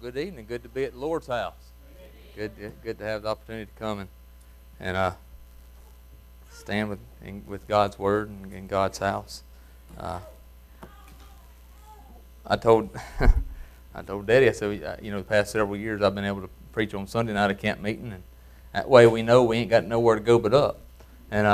good 0.00 0.16
evening. 0.16 0.46
Good 0.48 0.62
to 0.62 0.68
be 0.70 0.84
at 0.84 0.92
the 0.92 0.98
Lord's 0.98 1.26
house. 1.26 1.72
Good, 2.34 2.56
to, 2.56 2.72
good 2.82 2.98
to 2.98 3.04
have 3.04 3.22
the 3.22 3.28
opportunity 3.28 3.66
to 3.66 3.78
come 3.78 3.98
and, 3.98 4.08
and 4.78 4.96
uh, 4.96 5.12
stand 6.50 6.88
with 6.88 7.00
in, 7.22 7.42
with 7.46 7.68
God's 7.68 7.98
word 7.98 8.30
and 8.30 8.50
in 8.50 8.66
God's 8.66 8.96
house. 8.96 9.42
Uh, 9.98 10.20
I 12.46 12.56
told 12.56 12.88
I 13.94 14.00
told 14.00 14.26
Daddy 14.26 14.48
I 14.48 14.52
said 14.52 14.98
you 15.02 15.10
know 15.10 15.18
the 15.18 15.24
past 15.24 15.52
several 15.52 15.76
years 15.76 16.00
I've 16.00 16.14
been 16.14 16.24
able 16.24 16.40
to 16.40 16.50
preach 16.72 16.94
on 16.94 17.06
Sunday 17.06 17.34
night 17.34 17.50
at 17.50 17.58
camp 17.58 17.82
meeting 17.82 18.12
and 18.12 18.22
that 18.72 18.88
way 18.88 19.06
we 19.06 19.22
know 19.22 19.44
we 19.44 19.58
ain't 19.58 19.70
got 19.70 19.84
nowhere 19.84 20.14
to 20.14 20.22
go 20.22 20.38
but 20.38 20.54
up 20.54 20.80
and 21.30 21.46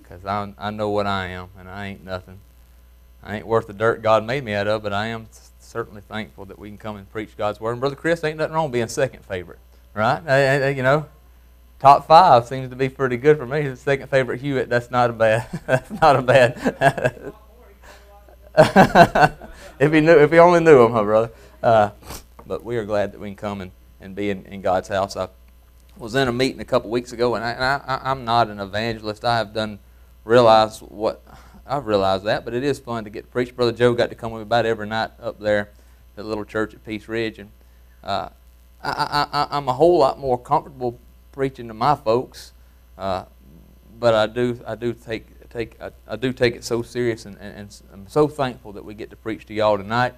because 0.00 0.24
uh, 0.24 0.28
I 0.58 0.68
I 0.68 0.70
know 0.70 0.90
what 0.90 1.08
I 1.08 1.26
am 1.28 1.48
and 1.58 1.68
I 1.68 1.86
ain't 1.86 2.04
nothing 2.04 2.38
I 3.22 3.36
ain't 3.36 3.46
worth 3.46 3.66
the 3.66 3.72
dirt 3.72 4.00
God 4.00 4.24
made 4.24 4.44
me 4.44 4.54
out 4.54 4.68
of 4.68 4.84
but 4.84 4.92
I 4.92 5.06
am 5.06 5.26
certainly 5.72 6.02
thankful 6.08 6.44
that 6.44 6.58
we 6.58 6.68
can 6.68 6.78
come 6.78 6.96
and 6.96 7.10
preach 7.10 7.36
God's 7.36 7.60
word 7.60 7.72
and 7.72 7.80
brother 7.80 7.96
Chris 7.96 8.22
ain't 8.22 8.36
nothing 8.36 8.54
wrong 8.54 8.70
being 8.70 8.88
second 8.88 9.24
favorite 9.24 9.58
right 9.94 10.22
I, 10.28 10.66
I, 10.66 10.68
you 10.68 10.82
know 10.82 11.06
top 11.82 12.06
five 12.06 12.46
seems 12.46 12.70
to 12.70 12.76
be 12.76 12.88
pretty 12.88 13.16
good 13.16 13.36
for 13.36 13.44
me. 13.44 13.62
His 13.62 13.80
second 13.80 14.08
favorite 14.08 14.40
Hewitt. 14.40 14.70
That's 14.70 14.90
not 14.90 15.10
a 15.10 15.12
bad. 15.12 15.48
That's 15.66 15.90
not 16.00 16.16
a 16.16 16.22
bad. 16.22 17.34
if 19.80 19.92
he 19.92 20.00
knew, 20.00 20.18
if 20.18 20.30
he 20.30 20.38
only 20.38 20.60
knew 20.60 20.84
him, 20.84 20.92
huh, 20.92 21.02
brother. 21.02 21.32
Uh, 21.60 21.90
but 22.46 22.64
we 22.64 22.76
are 22.76 22.84
glad 22.84 23.12
that 23.12 23.20
we 23.20 23.28
can 23.28 23.36
come 23.36 23.60
and, 23.60 23.72
and 24.00 24.14
be 24.14 24.30
in, 24.30 24.46
in 24.46 24.62
God's 24.62 24.88
house. 24.88 25.16
I 25.16 25.28
was 25.98 26.14
in 26.14 26.28
a 26.28 26.32
meeting 26.32 26.60
a 26.60 26.64
couple 26.64 26.88
weeks 26.88 27.12
ago, 27.12 27.34
and, 27.34 27.44
I, 27.44 28.00
I'm 28.04 28.24
not 28.24 28.48
an 28.48 28.60
evangelist. 28.60 29.24
I 29.24 29.38
have 29.38 29.52
done 29.52 29.80
realize 30.24 30.78
what 30.80 31.22
I've 31.72 31.86
realized 31.86 32.24
that, 32.24 32.44
but 32.44 32.52
it 32.52 32.62
is 32.62 32.78
fun 32.78 33.04
to 33.04 33.10
get 33.10 33.22
to 33.22 33.28
preach. 33.28 33.56
Brother 33.56 33.72
Joe 33.72 33.94
got 33.94 34.10
to 34.10 34.14
come 34.14 34.30
with 34.30 34.40
me 34.40 34.42
about 34.42 34.66
every 34.66 34.86
night 34.86 35.10
up 35.18 35.40
there 35.40 35.70
the 36.16 36.22
little 36.22 36.44
church 36.44 36.74
at 36.74 36.84
Peace 36.84 37.08
Ridge, 37.08 37.38
and 37.38 37.50
uh, 38.04 38.28
I, 38.82 39.46
I'm 39.50 39.68
a 39.68 39.72
whole 39.72 39.98
lot 39.98 40.18
more 40.18 40.36
comfortable 40.36 41.00
preaching 41.32 41.68
to 41.68 41.74
my 41.74 41.94
folks, 41.94 42.52
uh, 42.98 43.24
but 43.98 44.14
I 44.14 44.26
do 44.26 44.60
I 44.66 44.74
do 44.74 44.92
take 44.92 45.48
take 45.48 45.80
I, 45.80 45.92
I 46.06 46.16
do 46.16 46.34
take 46.34 46.54
it 46.54 46.62
so 46.62 46.82
serious, 46.82 47.24
and, 47.24 47.38
and, 47.40 47.56
and, 47.56 47.82
I'm 47.90 48.06
so 48.06 48.28
thankful 48.28 48.72
that 48.72 48.84
we 48.84 48.92
get 48.92 49.08
to 49.08 49.16
preach 49.16 49.46
to 49.46 49.54
y'all 49.54 49.78
tonight, 49.78 50.12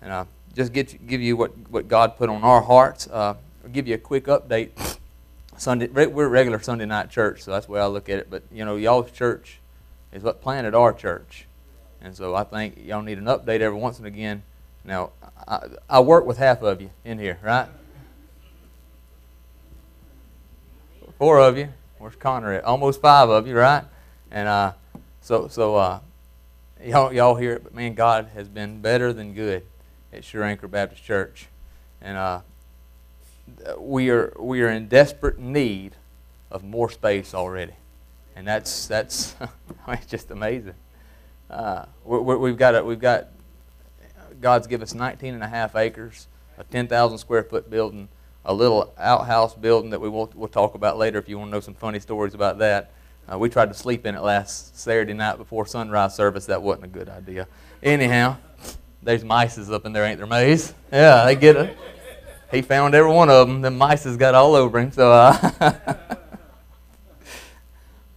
and 0.00 0.10
I 0.10 0.24
just 0.54 0.72
get 0.72 1.06
give 1.06 1.20
you 1.20 1.36
what 1.36 1.52
what 1.68 1.88
God 1.88 2.16
put 2.16 2.30
on 2.30 2.42
our 2.42 2.62
hearts. 2.62 3.06
Uh, 3.06 3.34
I'll 3.62 3.70
give 3.70 3.86
you 3.86 3.96
a 3.96 3.98
quick 3.98 4.24
update. 4.24 4.70
Sunday 5.58 5.88
we're 5.88 6.24
a 6.24 6.28
regular 6.30 6.58
Sunday 6.58 6.86
night 6.86 7.10
church, 7.10 7.42
so 7.42 7.50
that's 7.50 7.66
the 7.66 7.72
way 7.72 7.80
I 7.82 7.86
look 7.86 8.08
at 8.08 8.18
it. 8.18 8.30
But 8.30 8.44
you 8.50 8.64
know, 8.64 8.76
y'all's 8.76 9.10
church 9.10 9.60
is 10.12 10.22
what 10.22 10.40
planted 10.40 10.74
our 10.74 10.92
church, 10.92 11.46
and 12.00 12.16
so 12.16 12.34
I 12.34 12.44
think 12.44 12.78
y'all 12.84 13.02
need 13.02 13.18
an 13.18 13.24
update 13.24 13.60
every 13.60 13.78
once 13.78 13.98
and 13.98 14.06
again. 14.06 14.42
Now, 14.84 15.10
I, 15.48 15.66
I 15.88 16.00
work 16.00 16.26
with 16.26 16.38
half 16.38 16.62
of 16.62 16.80
you 16.80 16.90
in 17.04 17.18
here, 17.18 17.38
right? 17.42 17.68
four 21.18 21.40
of 21.40 21.56
you. 21.56 21.68
Where's 21.98 22.16
Connor 22.16 22.52
at? 22.52 22.64
Almost 22.64 23.00
five 23.00 23.28
of 23.28 23.46
you, 23.46 23.56
right? 23.56 23.84
And 24.30 24.48
uh, 24.48 24.72
so, 25.20 25.48
so 25.48 25.76
uh, 25.76 26.00
y'all, 26.84 27.12
y'all 27.12 27.36
hear 27.36 27.54
it, 27.54 27.64
but 27.64 27.74
man, 27.74 27.94
God 27.94 28.30
has 28.34 28.48
been 28.48 28.80
better 28.80 29.12
than 29.12 29.34
good 29.34 29.64
at 30.12 30.24
Sure 30.24 30.42
Anchor 30.42 30.68
Baptist 30.68 31.02
Church, 31.02 31.46
and 32.00 32.16
uh, 32.16 32.40
we 33.78 34.10
are 34.10 34.34
we 34.38 34.62
are 34.62 34.68
in 34.68 34.88
desperate 34.88 35.38
need 35.38 35.92
of 36.50 36.62
more 36.62 36.90
space 36.90 37.34
already, 37.34 37.74
and 38.36 38.46
that's 38.46 38.86
that's 38.86 39.34
just 40.06 40.30
amazing. 40.30 40.74
Uh, 41.50 41.86
we 42.04 42.50
have 42.50 42.58
got 42.58 42.74
a, 42.76 42.84
we've 42.84 43.00
got 43.00 43.28
God's 44.40 44.66
given 44.66 44.82
us 44.82 44.94
19 44.94 45.34
and 45.34 45.42
a 45.42 45.48
half 45.48 45.74
acres, 45.74 46.28
a 46.58 46.64
10,000 46.64 47.18
square 47.18 47.42
foot 47.42 47.70
building 47.70 48.08
a 48.46 48.54
little 48.54 48.94
outhouse 48.96 49.54
building 49.54 49.90
that 49.90 50.00
we 50.00 50.08
will 50.08 50.30
we'll 50.34 50.48
talk 50.48 50.74
about 50.74 50.96
later 50.96 51.18
if 51.18 51.28
you 51.28 51.36
want 51.36 51.50
to 51.50 51.52
know 51.52 51.60
some 51.60 51.74
funny 51.74 51.98
stories 51.98 52.32
about 52.32 52.58
that. 52.58 52.92
Uh, 53.30 53.36
we 53.36 53.48
tried 53.48 53.66
to 53.66 53.74
sleep 53.74 54.06
in 54.06 54.14
it 54.14 54.22
last 54.22 54.78
Saturday 54.78 55.12
night 55.12 55.36
before 55.36 55.66
sunrise 55.66 56.14
service. 56.14 56.46
That 56.46 56.62
wasn't 56.62 56.84
a 56.84 56.88
good 56.88 57.08
idea. 57.08 57.48
Anyhow, 57.82 58.36
there's 59.02 59.24
mices 59.24 59.72
up 59.72 59.84
in 59.84 59.92
there, 59.92 60.04
ain't 60.04 60.18
there, 60.18 60.28
Maze? 60.28 60.72
Yeah, 60.92 61.24
they 61.24 61.34
get 61.34 61.56
it. 61.56 61.76
He 62.52 62.62
found 62.62 62.94
every 62.94 63.10
one 63.10 63.28
of 63.28 63.48
them. 63.48 63.62
The 63.62 63.70
mice 63.72 64.04
has 64.04 64.16
got 64.16 64.36
all 64.36 64.54
over 64.54 64.78
him. 64.78 64.92
So, 64.92 65.10
uh, 65.10 66.16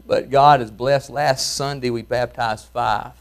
but 0.09 0.31
God 0.31 0.59
is 0.59 0.71
blessed. 0.71 1.11
Last 1.11 1.55
Sunday 1.55 1.91
we 1.91 2.01
baptized 2.01 2.65
five. 2.65 3.11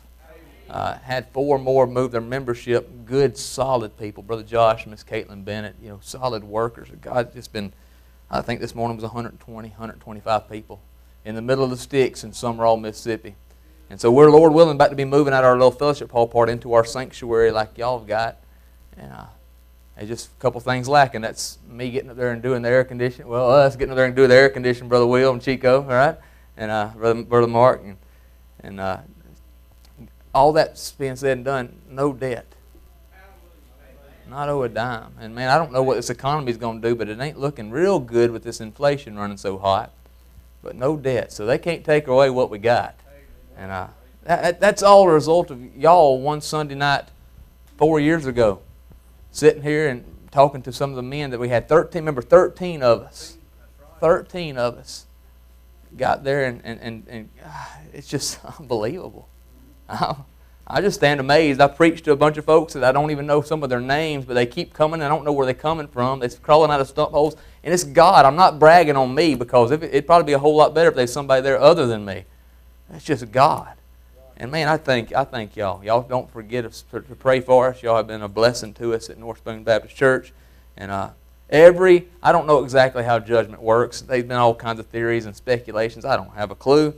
Uh, 0.71 0.97
had 0.99 1.29
four 1.33 1.59
more 1.59 1.87
move 1.87 2.13
their 2.13 2.23
membership. 2.23 2.89
Good, 3.05 3.37
solid 3.37 3.99
people. 3.99 4.23
Brother 4.23 4.43
Josh 4.43 4.87
Miss 4.87 5.05
Caitlin 5.05 5.45
Bennett, 5.45 5.77
you 5.83 5.91
know, 5.91 5.99
solid 6.03 6.45
workers. 6.45 6.89
God's 7.03 7.35
just 7.35 7.53
been, 7.53 7.75
I 8.31 8.41
think 8.41 8.61
this 8.61 8.75
morning 8.75 8.97
was 8.97 9.05
120, 9.05 9.69
125 9.69 10.51
people 10.51 10.81
in 11.27 11.35
the 11.35 11.43
middle 11.43 11.63
of 11.63 11.69
the 11.69 11.77
sticks 11.77 12.25
in 12.25 12.31
Sumrall, 12.31 12.81
Mississippi. 12.81 13.35
And 13.91 14.01
so 14.01 14.11
we're, 14.11 14.31
Lord 14.31 14.55
willing, 14.55 14.77
about 14.77 14.89
to 14.89 14.97
be 14.97 15.05
moving 15.05 15.35
out 15.35 15.45
our 15.45 15.55
little 15.55 15.71
fellowship 15.71 16.11
hall 16.11 16.27
part 16.27 16.49
into 16.49 16.73
our 16.73 16.87
sanctuary 16.87 17.51
like 17.51 17.77
y'all 17.77 17.99
have 17.99 18.09
got. 18.09 18.39
And 18.97 19.13
uh, 19.13 19.27
there's 19.97 20.09
just 20.09 20.29
a 20.29 20.41
couple 20.41 20.63
things 20.63 20.89
lacking. 20.89 21.21
That's 21.21 21.59
me 21.69 21.91
getting 21.91 22.09
up 22.09 22.17
there 22.17 22.33
and 22.33 22.41
doing 22.43 22.63
the 22.63 22.71
air 22.71 22.85
conditioning. 22.85 23.29
Well, 23.29 23.51
us 23.51 23.77
getting 23.77 23.91
up 23.91 23.97
there 23.97 24.07
and 24.07 24.17
doing 24.17 24.31
the 24.31 24.37
air 24.37 24.49
conditioning, 24.49 24.89
Brother 24.89 25.07
Will 25.07 25.33
and 25.33 25.43
Chico, 25.43 25.83
all 25.83 25.89
right? 25.89 26.17
And 26.59 26.71
uh, 26.71 26.91
Brother, 26.95 27.23
Brother 27.23 27.47
Mark. 27.47 27.81
And, 27.83 27.97
and 28.61 28.81
uh, 28.81 28.99
all 30.35 30.53
that's 30.53 30.93
being 30.93 31.17
said 31.17 31.39
and 31.39 31.45
done, 31.45 31.81
no 31.89 32.13
debt. 32.13 32.45
Not 34.29 34.51
owe 34.51 34.63
a 34.63 34.69
dime. 34.69 35.15
And 35.19 35.35
man, 35.35 35.49
I 35.49 35.57
don't 35.57 35.73
know 35.73 35.83
what 35.83 35.95
this 35.95 36.11
economy 36.11 36.51
is 36.51 36.59
going 36.59 36.83
to 36.83 36.89
do, 36.89 36.95
but 36.95 37.09
it 37.09 37.19
ain't 37.19 37.39
looking 37.39 37.71
real 37.71 37.99
good 37.99 38.31
with 38.31 38.43
this 38.43 38.61
inflation 38.61 39.17
running 39.17 39.39
so 39.39 39.57
hot. 39.57 39.93
But 40.63 40.77
no 40.77 40.99
debt. 40.99 41.33
So 41.33 41.47
they 41.47 41.57
can't 41.57 41.83
take 41.83 42.09
away 42.09 42.29
what 42.29 42.51
we 42.51 42.59
got. 42.59 42.95
And 43.57 43.71
uh, 43.71 43.87
that, 44.25 44.61
that's 44.61 44.83
all 44.83 45.09
a 45.09 45.13
result 45.13 45.51
of 45.51 45.75
y'all 45.75 46.21
one 46.21 46.43
Sunday 46.43 46.75
night 46.75 47.05
four 47.79 47.99
years 47.99 48.27
ago 48.27 48.61
sitting 49.31 49.63
here 49.63 49.89
and 49.89 50.05
talking 50.31 50.61
to 50.63 50.73
some 50.73 50.91
of 50.91 50.97
the 50.97 51.03
men 51.03 51.31
that 51.31 51.39
we 51.39 51.49
had 51.49 51.69
13 51.69 52.03
remember 52.03 52.21
13 52.21 52.83
of 52.83 53.01
us 53.01 53.39
13 54.01 54.59
of 54.59 54.77
us 54.77 55.07
got 55.97 56.25
there 56.25 56.45
and, 56.45 56.61
and, 56.65 56.81
and, 56.81 57.07
and 57.09 57.31
it's 57.93 58.09
just 58.09 58.39
unbelievable 58.61 59.29
I 60.71 60.83
just 60.83 60.99
stand 60.99 61.19
amazed. 61.19 61.61
I 61.61 61.69
preach 61.69 62.03
to 62.03 62.13
a 62.13 62.17
bunch 62.17 62.37
of 62.37 62.45
folks 62.45 62.75
that 62.75 62.85
I 62.85 62.93
don't 62.93 63.11
even 63.11 63.27
know 63.27 63.41
some 63.41 63.63
of 63.63 63.71
their 63.71 63.81
names, 63.81 64.27
but 64.27 64.35
they 64.35 64.45
keep 64.45 64.75
coming. 64.75 65.01
I 65.01 65.09
don't 65.09 65.25
know 65.25 65.33
where 65.33 65.47
they're 65.47 65.55
coming 65.55 65.89
from. 65.89 66.21
They're 66.21 66.29
crawling 66.29 66.71
out 66.71 66.81
of 66.81 66.89
stump 66.89 67.13
holes. 67.13 67.37
And 67.65 67.73
it's 67.73 67.85
God. 67.85 68.27
I'm 68.27 68.37
not 68.37 68.59
bragging 68.59 68.97
on 68.97 69.15
me 69.15 69.35
because 69.35 69.71
it'd 69.71 70.07
probably 70.07 70.27
be 70.27 70.33
a 70.35 70.39
whole 70.39 70.57
lot 70.57 70.75
better 70.75 70.91
if 70.91 70.95
there's 70.95 71.13
somebody 71.13 71.41
there 71.41 71.59
other 71.59 71.87
than 71.87 72.05
me. 72.05 72.25
It's 72.93 73.05
just 73.05 73.33
God. 73.33 73.75
And 74.37 74.53
man, 74.53 74.69
I 74.69 74.77
think 74.77 75.13
I 75.15 75.25
thank 75.25 75.57
y'all. 75.57 75.83
Y'all 75.83 76.03
don't 76.03 76.31
forget 76.31 76.71
to 76.71 77.01
pray 77.19 77.41
for 77.41 77.69
us. 77.69 77.83
Y'all 77.83 77.97
have 77.97 78.07
been 78.07 78.23
a 78.23 78.29
blessing 78.29 78.75
to 78.75 78.95
us 78.95 79.09
at 79.09 79.19
North 79.19 79.39
Spoon 79.39 79.65
Baptist 79.65 79.97
Church. 79.97 80.33
And 80.77 80.91
uh, 80.91 81.11
every, 81.51 82.09
I 82.23 82.33
don't 82.33 82.47
know 82.47 82.63
exactly 82.63 83.05
how 83.05 83.19
judgment 83.19 83.63
works. 83.63 84.01
There's 84.03 84.25
been 84.25 84.37
all 84.37 84.55
kinds 84.55 84.81
of 84.81 84.87
theories 84.87 85.27
and 85.27 85.35
speculations. 85.35 86.05
I 86.05 86.17
don't 86.17 86.33
have 86.35 86.51
a 86.51 86.55
clue. 86.55 86.95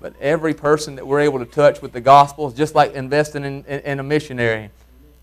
But 0.00 0.14
every 0.20 0.54
person 0.54 0.94
that 0.96 1.06
we're 1.06 1.20
able 1.20 1.40
to 1.40 1.44
touch 1.44 1.82
with 1.82 1.92
the 1.92 2.00
gospel 2.00 2.46
is 2.46 2.54
just 2.54 2.74
like 2.74 2.94
investing 2.94 3.44
in, 3.44 3.64
in, 3.64 3.80
in 3.80 4.00
a 4.00 4.02
missionary. 4.02 4.70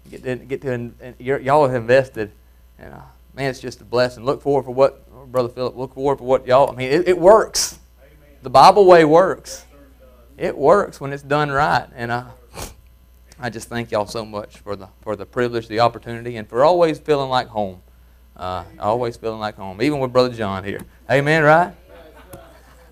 Get 0.09 0.23
to, 0.23 0.35
get 0.35 0.61
to 0.61 0.91
y'all 1.17 1.67
have 1.67 1.81
invested, 1.81 2.31
and 2.77 2.93
uh, 2.93 3.01
man, 3.33 3.49
it's 3.49 3.59
just 3.59 3.81
a 3.81 3.83
blessing. 3.83 4.23
Look 4.23 4.41
forward 4.41 4.65
for 4.65 4.71
what, 4.71 5.31
Brother 5.31 5.49
Philip. 5.49 5.75
Look 5.75 5.95
forward 5.95 6.19
for 6.19 6.25
what 6.25 6.45
y'all. 6.45 6.69
I 6.69 6.75
mean, 6.75 6.91
it, 6.91 7.07
it 7.07 7.17
works. 7.17 7.79
The 8.43 8.49
Bible 8.51 8.85
way 8.85 9.03
works. 9.03 9.65
It 10.37 10.55
works 10.55 11.01
when 11.01 11.11
it's 11.11 11.23
done 11.23 11.49
right, 11.49 11.87
and 11.95 12.11
uh, 12.11 12.25
I 13.39 13.49
just 13.49 13.67
thank 13.67 13.89
y'all 13.89 14.05
so 14.05 14.23
much 14.23 14.59
for 14.59 14.75
the 14.75 14.89
for 15.01 15.15
the 15.15 15.25
privilege, 15.25 15.67
the 15.67 15.79
opportunity, 15.79 16.35
and 16.35 16.47
for 16.47 16.63
always 16.63 16.99
feeling 16.99 17.29
like 17.29 17.47
home. 17.47 17.81
Uh, 18.35 18.65
always 18.79 19.15
feeling 19.15 19.39
like 19.39 19.55
home, 19.55 19.81
even 19.81 19.99
with 19.99 20.11
Brother 20.11 20.33
John 20.33 20.63
here. 20.63 20.81
Amen, 21.09 21.43
right? 21.43 21.73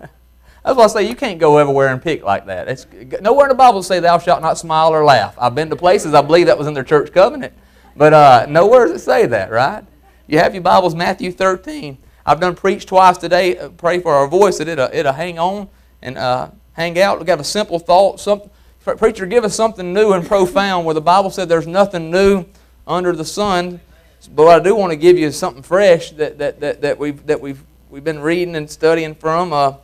That's 0.00 0.76
why 0.76 0.84
I 0.84 0.86
say 0.86 1.08
you 1.08 1.14
can't 1.14 1.38
go 1.38 1.58
everywhere 1.58 1.88
and 1.88 2.02
pick 2.02 2.22
like 2.22 2.46
that. 2.46 2.68
It's 2.68 2.86
nowhere 3.20 3.46
in 3.46 3.50
the 3.50 3.54
Bible 3.54 3.82
say 3.82 4.00
thou 4.00 4.18
shalt 4.18 4.40
not 4.40 4.56
smile 4.56 4.88
or 4.88 5.04
laugh. 5.04 5.36
I've 5.38 5.54
been 5.54 5.68
to 5.68 5.76
places 5.76 6.14
I 6.14 6.22
believe 6.22 6.46
that 6.46 6.56
was 6.56 6.66
in 6.66 6.72
their 6.72 6.84
church 6.84 7.12
covenant, 7.12 7.52
but 7.94 8.14
uh, 8.14 8.46
nowhere 8.48 8.86
does 8.86 9.02
it 9.02 9.04
say 9.04 9.26
that, 9.26 9.50
right? 9.50 9.84
You 10.26 10.38
have 10.38 10.54
your 10.54 10.62
Bibles, 10.62 10.94
Matthew 10.94 11.30
13. 11.30 11.98
I've 12.24 12.40
done 12.40 12.54
preach 12.54 12.86
twice 12.86 13.18
today. 13.18 13.58
Uh, 13.58 13.68
pray 13.68 14.00
for 14.00 14.14
our 14.14 14.26
voice 14.26 14.56
that 14.58 14.68
it'll, 14.68 14.88
it'll 14.90 15.12
hang 15.12 15.38
on 15.38 15.68
and 16.00 16.16
uh, 16.16 16.48
hang 16.72 16.98
out. 16.98 17.18
We 17.18 17.26
got 17.26 17.38
a 17.38 17.44
simple 17.44 17.78
thought. 17.78 18.18
Some, 18.18 18.42
preacher, 18.80 19.26
give 19.26 19.44
us 19.44 19.54
something 19.54 19.92
new 19.92 20.14
and 20.14 20.26
profound 20.26 20.86
where 20.86 20.94
the 20.94 21.02
Bible 21.02 21.28
said 21.28 21.50
there's 21.50 21.66
nothing 21.66 22.10
new 22.10 22.46
under 22.86 23.12
the 23.12 23.26
sun. 23.26 23.80
But 24.28 24.48
I 24.48 24.58
do 24.62 24.74
want 24.74 24.90
to 24.90 24.96
give 24.96 25.18
you 25.18 25.30
something 25.30 25.62
fresh 25.62 26.10
that, 26.12 26.38
that, 26.38 26.60
that, 26.60 26.80
that, 26.82 26.98
we've, 26.98 27.24
that 27.26 27.40
we've, 27.40 27.62
we've 27.90 28.04
been 28.04 28.20
reading 28.20 28.56
and 28.56 28.70
studying 28.70 29.14
from. 29.14 29.52
Uh, 29.52 29.74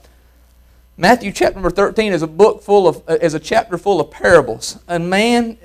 Matthew 0.97 1.33
chapter 1.33 1.55
number 1.55 1.71
13 1.71 2.13
is 2.13 2.23
a 2.23 2.27
book 2.27 2.63
full 2.63 2.87
of, 2.87 3.03
uh, 3.09 3.19
is 3.23 3.35
a 3.35 3.41
chapter 3.41 3.79
full 3.79 4.01
of 4.01 4.11
parables. 4.11 4.79
And 4.87 5.09
man, 5.09 5.57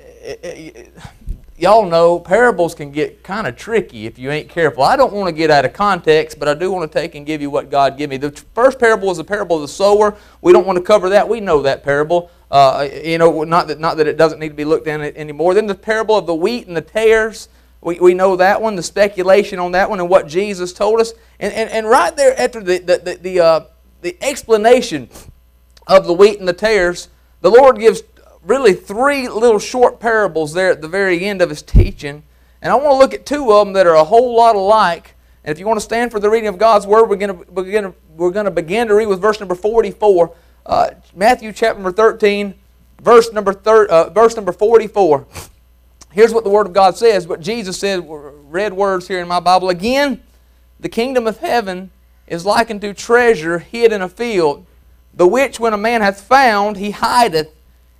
y'all 1.58 1.88
know 1.88 2.18
parables 2.18 2.74
can 2.74 2.90
get 2.90 3.22
kind 3.22 3.46
of 3.46 3.56
tricky 3.56 4.06
if 4.06 4.18
you 4.18 4.30
ain't 4.30 4.48
careful. 4.48 4.82
I 4.82 4.96
don't 4.96 5.12
want 5.12 5.28
to 5.28 5.32
get 5.32 5.50
out 5.50 5.64
of 5.64 5.72
context, 5.72 6.38
but 6.38 6.48
I 6.48 6.54
do 6.54 6.70
want 6.70 6.90
to 6.90 6.98
take 6.98 7.14
and 7.14 7.26
give 7.26 7.40
you 7.40 7.50
what 7.50 7.70
God 7.70 7.96
gave 7.96 8.10
me. 8.10 8.16
The 8.16 8.30
first 8.54 8.78
parable 8.78 9.10
is 9.10 9.18
the 9.18 9.24
parable 9.24 9.56
of 9.56 9.62
the 9.62 9.68
sower. 9.68 10.16
We 10.42 10.52
don't 10.52 10.66
want 10.66 10.78
to 10.78 10.84
cover 10.84 11.08
that. 11.10 11.28
We 11.28 11.40
know 11.40 11.62
that 11.62 11.82
parable. 11.82 12.30
Uh, 12.50 12.88
you 13.02 13.18
know, 13.18 13.42
not 13.44 13.68
that 13.68 13.80
not 13.80 13.96
that 13.96 14.06
it 14.06 14.16
doesn't 14.16 14.38
need 14.38 14.50
to 14.50 14.54
be 14.54 14.64
looked 14.64 14.86
at 14.86 15.00
anymore. 15.16 15.54
Then 15.54 15.66
the 15.66 15.74
parable 15.74 16.16
of 16.16 16.26
the 16.26 16.34
wheat 16.34 16.66
and 16.68 16.76
the 16.76 16.82
tares. 16.82 17.48
We, 17.80 18.00
we 18.00 18.14
know 18.14 18.36
that 18.36 18.60
one, 18.60 18.76
the 18.76 18.82
speculation 18.82 19.58
on 19.58 19.72
that 19.72 19.88
one, 19.90 20.00
and 20.00 20.08
what 20.08 20.26
Jesus 20.26 20.72
told 20.72 21.00
us. 21.00 21.12
And, 21.38 21.52
and, 21.52 21.70
and 21.70 21.88
right 21.88 22.16
there 22.16 22.38
after 22.38 22.62
the, 22.62 22.78
the, 22.78 22.98
the, 22.98 23.14
the, 23.14 23.40
uh, 23.40 23.60
the 24.02 24.16
explanation 24.20 25.08
of 25.86 26.06
the 26.06 26.12
wheat 26.12 26.38
and 26.38 26.48
the 26.48 26.52
tares, 26.52 27.08
the 27.40 27.50
Lord 27.50 27.78
gives 27.78 28.02
really 28.42 28.72
three 28.74 29.28
little 29.28 29.58
short 29.58 30.00
parables 30.00 30.52
there 30.52 30.70
at 30.70 30.80
the 30.80 30.88
very 30.88 31.24
end 31.24 31.42
of 31.42 31.50
his 31.50 31.62
teaching. 31.62 32.22
And 32.62 32.72
I 32.72 32.76
want 32.76 32.90
to 32.90 32.96
look 32.96 33.14
at 33.14 33.26
two 33.26 33.52
of 33.52 33.66
them 33.66 33.74
that 33.74 33.86
are 33.86 33.94
a 33.96 34.04
whole 34.04 34.34
lot 34.34 34.56
alike. 34.56 35.14
And 35.44 35.52
if 35.52 35.58
you 35.58 35.66
want 35.66 35.78
to 35.78 35.84
stand 35.84 36.10
for 36.10 36.18
the 36.18 36.30
reading 36.30 36.48
of 36.48 36.58
God's 36.58 36.86
Word, 36.86 37.08
we're 37.08 37.16
going 37.16 37.38
to, 37.38 37.44
to, 37.44 37.94
we're 38.16 38.30
going 38.30 38.46
to 38.46 38.50
begin 38.50 38.88
to 38.88 38.94
read 38.94 39.06
with 39.06 39.20
verse 39.20 39.38
number 39.38 39.54
44. 39.54 40.34
Uh, 40.64 40.90
Matthew 41.14 41.52
chapter 41.52 41.80
number 41.80 41.92
13, 41.92 42.54
verse 43.00 43.32
number, 43.32 43.52
thir- 43.52 43.86
uh, 43.86 44.10
verse 44.10 44.34
number 44.34 44.52
44. 44.52 45.26
Here's 46.16 46.32
what 46.32 46.44
the 46.44 46.50
Word 46.50 46.66
of 46.66 46.72
God 46.72 46.96
says. 46.96 47.28
What 47.28 47.40
Jesus 47.40 47.78
said, 47.78 48.02
red 48.08 48.72
words 48.72 49.06
here 49.06 49.20
in 49.20 49.28
my 49.28 49.38
Bible. 49.38 49.68
Again, 49.68 50.22
the 50.80 50.88
kingdom 50.88 51.26
of 51.26 51.40
heaven 51.40 51.90
is 52.26 52.46
likened 52.46 52.80
to 52.80 52.94
treasure 52.94 53.58
hid 53.58 53.92
in 53.92 54.00
a 54.00 54.08
field, 54.08 54.64
the 55.12 55.26
which 55.26 55.60
when 55.60 55.74
a 55.74 55.76
man 55.76 56.00
hath 56.00 56.22
found, 56.22 56.78
he 56.78 56.92
hideth 56.92 57.52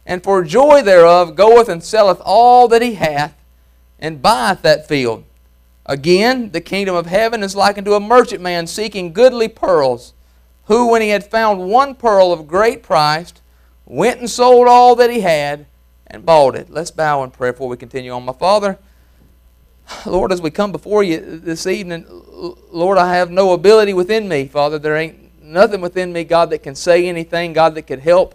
and 0.06 0.24
for 0.24 0.42
joy 0.42 0.80
thereof 0.80 1.36
goeth 1.36 1.68
and 1.68 1.84
selleth 1.84 2.22
all 2.24 2.68
that 2.68 2.80
he 2.80 2.94
hath, 2.94 3.36
and 3.98 4.22
buyeth 4.22 4.62
that 4.62 4.88
field. 4.88 5.24
Again, 5.84 6.52
the 6.52 6.62
kingdom 6.62 6.94
of 6.94 7.04
heaven 7.04 7.42
is 7.42 7.54
like 7.54 7.76
unto 7.76 7.92
a 7.92 8.00
merchant 8.00 8.40
man 8.40 8.66
seeking 8.66 9.12
goodly 9.12 9.48
pearls, 9.48 10.14
who, 10.68 10.90
when 10.90 11.02
he 11.02 11.10
had 11.10 11.30
found 11.30 11.68
one 11.68 11.94
pearl 11.94 12.32
of 12.32 12.48
great 12.48 12.82
price, 12.82 13.34
went 13.84 14.20
and 14.20 14.30
sold 14.30 14.68
all 14.68 14.96
that 14.96 15.10
he 15.10 15.20
had 15.20 15.66
and 16.06 16.24
bought 16.24 16.54
it. 16.54 16.70
Let's 16.70 16.90
bow 16.90 17.22
in 17.24 17.30
prayer 17.30 17.52
before 17.52 17.68
we 17.68 17.76
continue 17.76 18.12
on. 18.12 18.24
My 18.24 18.32
Father, 18.32 18.78
Lord, 20.04 20.32
as 20.32 20.40
we 20.40 20.50
come 20.50 20.72
before 20.72 21.02
you 21.02 21.20
this 21.20 21.66
evening, 21.66 22.06
Lord, 22.72 22.98
I 22.98 23.14
have 23.14 23.30
no 23.30 23.52
ability 23.52 23.94
within 23.94 24.28
me, 24.28 24.46
Father. 24.46 24.78
There 24.78 24.96
ain't 24.96 25.42
nothing 25.42 25.80
within 25.80 26.12
me, 26.12 26.24
God, 26.24 26.50
that 26.50 26.62
can 26.62 26.74
say 26.74 27.06
anything, 27.06 27.52
God, 27.52 27.74
that 27.74 27.82
could 27.82 28.00
help 28.00 28.34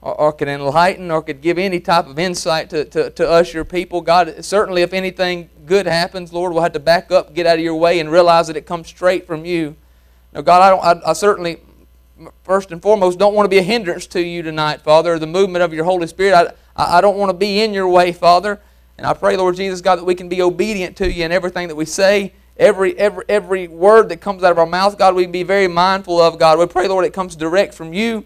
or, 0.00 0.14
or 0.14 0.32
could 0.32 0.48
enlighten 0.48 1.10
or 1.10 1.22
could 1.22 1.40
give 1.40 1.58
any 1.58 1.80
type 1.80 2.06
of 2.06 2.18
insight 2.18 2.68
to, 2.70 2.84
to, 2.86 3.10
to 3.10 3.28
us, 3.28 3.54
your 3.54 3.64
people. 3.64 4.00
God, 4.00 4.44
certainly 4.44 4.82
if 4.82 4.92
anything 4.92 5.48
good 5.64 5.86
happens, 5.86 6.32
Lord, 6.32 6.52
we'll 6.52 6.62
have 6.62 6.72
to 6.72 6.80
back 6.80 7.10
up, 7.10 7.34
get 7.34 7.46
out 7.46 7.56
of 7.56 7.64
your 7.64 7.76
way, 7.76 7.98
and 7.98 8.10
realize 8.10 8.48
that 8.48 8.56
it 8.56 8.66
comes 8.66 8.88
straight 8.88 9.26
from 9.26 9.44
you. 9.44 9.76
Now, 10.32 10.42
God, 10.42 10.62
I, 10.62 10.70
don't, 10.70 11.04
I, 11.04 11.10
I 11.10 11.12
certainly, 11.14 11.60
first 12.42 12.70
and 12.70 12.82
foremost, 12.82 13.18
don't 13.18 13.34
want 13.34 13.46
to 13.46 13.50
be 13.50 13.58
a 13.58 13.62
hindrance 13.62 14.06
to 14.08 14.20
you 14.20 14.42
tonight, 14.42 14.82
Father, 14.82 15.18
the 15.18 15.26
movement 15.26 15.62
of 15.62 15.72
your 15.72 15.84
Holy 15.84 16.06
Spirit. 16.06 16.34
I, 16.34 16.52
I 16.76 17.00
don't 17.00 17.16
want 17.16 17.30
to 17.30 17.36
be 17.36 17.62
in 17.62 17.74
your 17.74 17.88
way, 17.88 18.12
Father. 18.12 18.60
And 18.98 19.06
I 19.06 19.14
pray, 19.14 19.36
Lord 19.36 19.56
Jesus, 19.56 19.80
God, 19.80 19.96
that 19.96 20.04
we 20.04 20.14
can 20.14 20.28
be 20.28 20.42
obedient 20.42 20.96
to 20.98 21.10
you 21.10 21.24
in 21.24 21.32
everything 21.32 21.68
that 21.68 21.74
we 21.74 21.84
say, 21.84 22.34
every, 22.56 22.96
every, 22.98 23.24
every 23.28 23.68
word 23.68 24.08
that 24.10 24.20
comes 24.20 24.42
out 24.42 24.52
of 24.52 24.58
our 24.58 24.66
mouth, 24.66 24.98
God, 24.98 25.14
we 25.14 25.26
be 25.26 25.42
very 25.42 25.68
mindful 25.68 26.20
of, 26.20 26.38
God. 26.38 26.58
We 26.58 26.66
pray, 26.66 26.88
Lord, 26.88 27.04
it 27.04 27.12
comes 27.12 27.36
direct 27.36 27.74
from 27.74 27.92
you. 27.92 28.24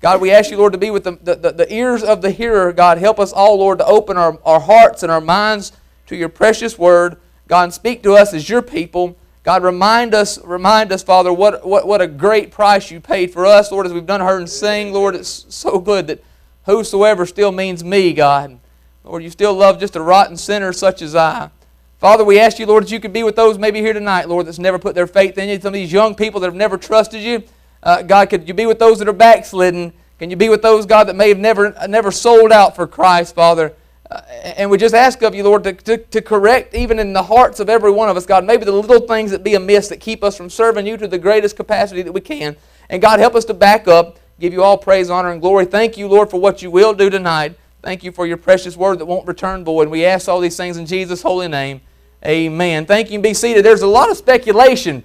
God, 0.00 0.20
we 0.20 0.30
ask 0.30 0.50
you, 0.50 0.56
Lord, 0.56 0.72
to 0.72 0.78
be 0.78 0.90
with 0.90 1.04
the, 1.04 1.12
the, 1.22 1.52
the, 1.52 1.72
ears 1.72 2.02
of 2.02 2.22
the 2.22 2.30
hearer. 2.30 2.72
God, 2.72 2.98
help 2.98 3.18
us 3.18 3.32
all, 3.32 3.58
Lord, 3.58 3.78
to 3.78 3.86
open 3.86 4.16
our, 4.16 4.38
our 4.44 4.60
hearts 4.60 5.02
and 5.02 5.10
our 5.10 5.20
minds 5.20 5.72
to 6.06 6.16
your 6.16 6.28
precious 6.28 6.78
word. 6.78 7.16
God, 7.48 7.72
speak 7.72 8.02
to 8.02 8.14
us 8.14 8.34
as 8.34 8.48
your 8.48 8.62
people. 8.62 9.16
God, 9.42 9.62
remind 9.62 10.12
us, 10.14 10.42
remind 10.44 10.92
us, 10.92 11.02
Father, 11.02 11.32
what, 11.32 11.66
what, 11.66 11.86
what 11.86 12.02
a 12.02 12.06
great 12.06 12.50
price 12.50 12.90
you 12.90 13.00
paid 13.00 13.32
for 13.32 13.46
us, 13.46 13.70
Lord, 13.70 13.86
as 13.86 13.92
we've 13.92 14.04
done 14.04 14.20
heard 14.20 14.38
and 14.38 14.50
sing. 14.50 14.92
Lord, 14.92 15.14
it's 15.14 15.46
so 15.48 15.78
good 15.78 16.08
that 16.08 16.22
whosoever 16.66 17.26
still 17.26 17.52
means 17.52 17.82
me, 17.82 18.12
God. 18.12 18.58
Lord, 19.04 19.22
you 19.22 19.30
still 19.30 19.54
love 19.54 19.80
just 19.80 19.96
a 19.96 20.02
rotten 20.02 20.36
sinner 20.36 20.72
such 20.72 21.00
as 21.00 21.14
I. 21.14 21.50
Father, 21.98 22.24
we 22.24 22.38
ask 22.38 22.58
you, 22.58 22.66
Lord, 22.66 22.84
that 22.84 22.90
you 22.90 23.00
could 23.00 23.12
be 23.12 23.22
with 23.22 23.36
those 23.36 23.56
maybe 23.56 23.80
here 23.80 23.94
tonight, 23.94 24.28
Lord, 24.28 24.46
that's 24.46 24.58
never 24.58 24.78
put 24.78 24.94
their 24.94 25.06
faith 25.06 25.38
in 25.38 25.48
you. 25.48 25.58
Some 25.58 25.68
of 25.68 25.74
these 25.74 25.92
young 25.92 26.14
people 26.14 26.40
that 26.40 26.46
have 26.46 26.54
never 26.54 26.76
trusted 26.76 27.22
you. 27.22 27.42
Uh, 27.82 28.02
God, 28.02 28.28
could 28.28 28.46
you 28.46 28.52
be 28.52 28.66
with 28.66 28.78
those 28.78 28.98
that 28.98 29.08
are 29.08 29.14
backslidden? 29.14 29.92
Can 30.18 30.30
you 30.30 30.36
be 30.36 30.48
with 30.48 30.60
those, 30.60 30.86
God, 30.86 31.04
that 31.04 31.16
may 31.16 31.28
have 31.28 31.38
never, 31.38 31.74
never 31.88 32.10
sold 32.10 32.52
out 32.52 32.74
for 32.74 32.86
Christ, 32.86 33.34
Father? 33.34 33.74
Uh, 34.10 34.20
and 34.56 34.70
we 34.70 34.78
just 34.78 34.94
ask 34.94 35.22
of 35.22 35.34
you, 35.34 35.42
Lord, 35.42 35.64
to, 35.64 35.72
to, 35.72 35.96
to, 35.96 36.22
correct 36.22 36.74
even 36.74 36.98
in 36.98 37.12
the 37.12 37.24
hearts 37.24 37.58
of 37.60 37.68
every 37.68 37.90
one 37.90 38.08
of 38.08 38.16
us, 38.16 38.24
God, 38.24 38.44
maybe 38.44 38.64
the 38.64 38.72
little 38.72 39.06
things 39.06 39.30
that 39.32 39.42
be 39.42 39.54
amiss 39.54 39.88
that 39.88 40.00
keep 40.00 40.22
us 40.22 40.36
from 40.36 40.48
serving 40.48 40.86
you 40.86 40.96
to 40.96 41.08
the 41.08 41.18
greatest 41.18 41.56
capacity 41.56 42.02
that 42.02 42.12
we 42.12 42.20
can. 42.20 42.56
And 42.88 43.02
God, 43.02 43.18
help 43.18 43.34
us 43.34 43.44
to 43.46 43.54
back 43.54 43.88
up, 43.88 44.18
give 44.40 44.52
you 44.52 44.62
all 44.62 44.78
praise, 44.78 45.10
honor, 45.10 45.30
and 45.30 45.40
glory. 45.40 45.64
Thank 45.64 45.96
you, 45.96 46.08
Lord, 46.08 46.30
for 46.30 46.40
what 46.40 46.62
you 46.62 46.70
will 46.70 46.94
do 46.94 47.10
tonight. 47.10 47.58
Thank 47.82 48.04
you 48.04 48.12
for 48.12 48.26
your 48.26 48.36
precious 48.36 48.76
word 48.76 48.98
that 48.98 49.06
won't 49.06 49.26
return 49.26 49.64
void. 49.64 49.88
We 49.88 50.04
ask 50.04 50.28
all 50.28 50.40
these 50.40 50.56
things 50.56 50.76
in 50.76 50.86
Jesus' 50.86 51.22
holy 51.22 51.48
name. 51.48 51.80
Amen. 52.24 52.86
Thank 52.86 53.10
you 53.10 53.20
be 53.20 53.34
seated. 53.34 53.64
There's 53.64 53.82
a 53.82 53.86
lot 53.86 54.10
of 54.10 54.16
speculation 54.16 55.04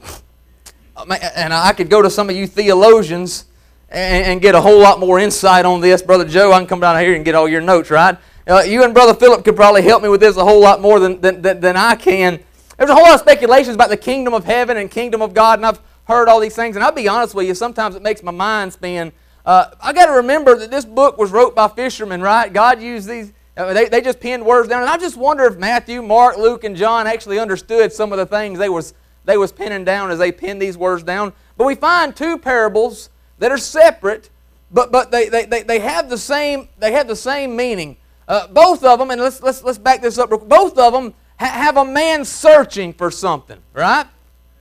and 1.10 1.54
I 1.54 1.74
could 1.74 1.89
go 1.89 2.01
to 2.01 2.10
some 2.10 2.30
of 2.30 2.36
you 2.36 2.48
theologians 2.48 3.45
and, 3.89 4.42
get 4.42 4.56
a 4.56 4.62
whole 4.62 4.80
lot 4.80 5.00
more 5.00 5.19
insight 5.19 5.66
on 5.66 5.81
this. 5.81 6.01
Brother 6.01 6.24
Joe, 6.25 6.51
I 6.54 6.60
can 6.60 6.68
come 6.68 6.80
down 6.80 7.00
here 7.01 7.13
and 7.13 7.25
get 7.25 7.36
all 7.36 7.48
your 7.48 7.60
notes, 7.62 7.89
right? 7.89 8.18
Uh, 8.48 8.62
you 8.62 8.84
and 8.84 8.94
Brother 8.94 9.13
Philip 9.13 9.44
could 9.44 9.56
probably 9.56 9.81
help 9.81 10.01
me 10.01 10.10
with 10.10 10.22
this 10.22 10.38
a 10.38 10.44
whole 10.44 10.62
lot 10.62 10.81
more 10.81 11.00
than, 11.00 11.19
than, 11.19 11.42
than 11.42 11.75
I 11.75 11.95
can. 11.95 12.39
There's 12.77 12.89
a 12.89 12.94
whole 12.94 13.04
lot 13.04 13.16
of 13.16 13.19
speculations 13.19 13.75
about 13.75 13.89
the 13.89 13.98
kingdom 13.98 14.34
of 14.34 14.45
heaven 14.45 14.77
and 14.77 14.89
kingdom 14.89 15.22
of 15.22 15.34
God, 15.34 15.60
and 15.60 15.66
I've 15.66 15.80
heard 16.06 16.30
all 16.30 16.39
these 16.39 16.56
things. 16.56 16.75
And 16.75 16.84
I'll 16.84 16.94
be 16.94 17.07
honest 17.07 17.36
with 17.36 17.48
you, 17.48 17.54
sometimes 17.54 17.95
it 17.95 18.01
makes 18.01 18.24
my 18.24 18.31
mind 18.31 18.74
spin. 18.74 19.12
Uh, 19.45 19.71
I 19.81 19.93
got 19.93 20.05
to 20.07 20.13
remember 20.13 20.55
that 20.57 20.71
this 20.71 20.85
book 20.85 21.17
was 21.17 21.31
wrote 21.31 21.55
by 21.55 21.67
fishermen, 21.67 22.21
right? 22.21 22.51
God 22.51 22.81
used 22.81 23.07
these. 23.07 23.33
Uh, 23.57 23.73
they, 23.73 23.89
they 23.89 24.01
just 24.01 24.19
pinned 24.19 24.45
words 24.45 24.69
down, 24.69 24.81
and 24.81 24.89
I 24.89 24.97
just 24.97 25.17
wonder 25.17 25.45
if 25.45 25.57
Matthew, 25.57 26.01
Mark, 26.01 26.38
Luke, 26.38 26.63
and 26.63 26.75
John 26.75 27.05
actually 27.05 27.38
understood 27.38 27.91
some 27.91 28.11
of 28.13 28.17
the 28.17 28.25
things 28.25 28.57
they 28.57 28.69
was 28.69 28.93
they 29.25 29.38
was 29.38 29.51
pinning 29.51 29.85
down 29.85 30.11
as 30.11 30.19
they 30.19 30.31
pinned 30.31 30.61
these 30.61 30.77
words 30.77 31.03
down. 31.03 31.33
But 31.57 31.67
we 31.67 31.75
find 31.75 32.15
two 32.15 32.38
parables 32.38 33.09
that 33.39 33.51
are 33.51 33.57
separate, 33.57 34.29
but, 34.71 34.91
but 34.91 35.11
they, 35.11 35.29
they, 35.29 35.45
they, 35.45 35.63
they, 35.63 35.79
have 35.79 36.09
the 36.09 36.17
same, 36.17 36.69
they 36.79 36.91
have 36.93 37.07
the 37.07 37.15
same 37.15 37.55
meaning. 37.55 37.97
Uh, 38.27 38.47
both 38.47 38.83
of 38.83 39.00
them, 39.00 39.12
and 39.12 39.21
let's, 39.21 39.41
let's, 39.41 39.63
let's 39.63 39.77
back 39.77 40.01
this 40.01 40.17
up, 40.17 40.29
both 40.29 40.77
of 40.77 40.93
them 40.93 41.13
ha- 41.39 41.45
have 41.45 41.77
a 41.77 41.86
man 41.86 42.24
searching 42.25 42.93
for 42.93 43.12
something, 43.12 43.60
right? 43.74 44.07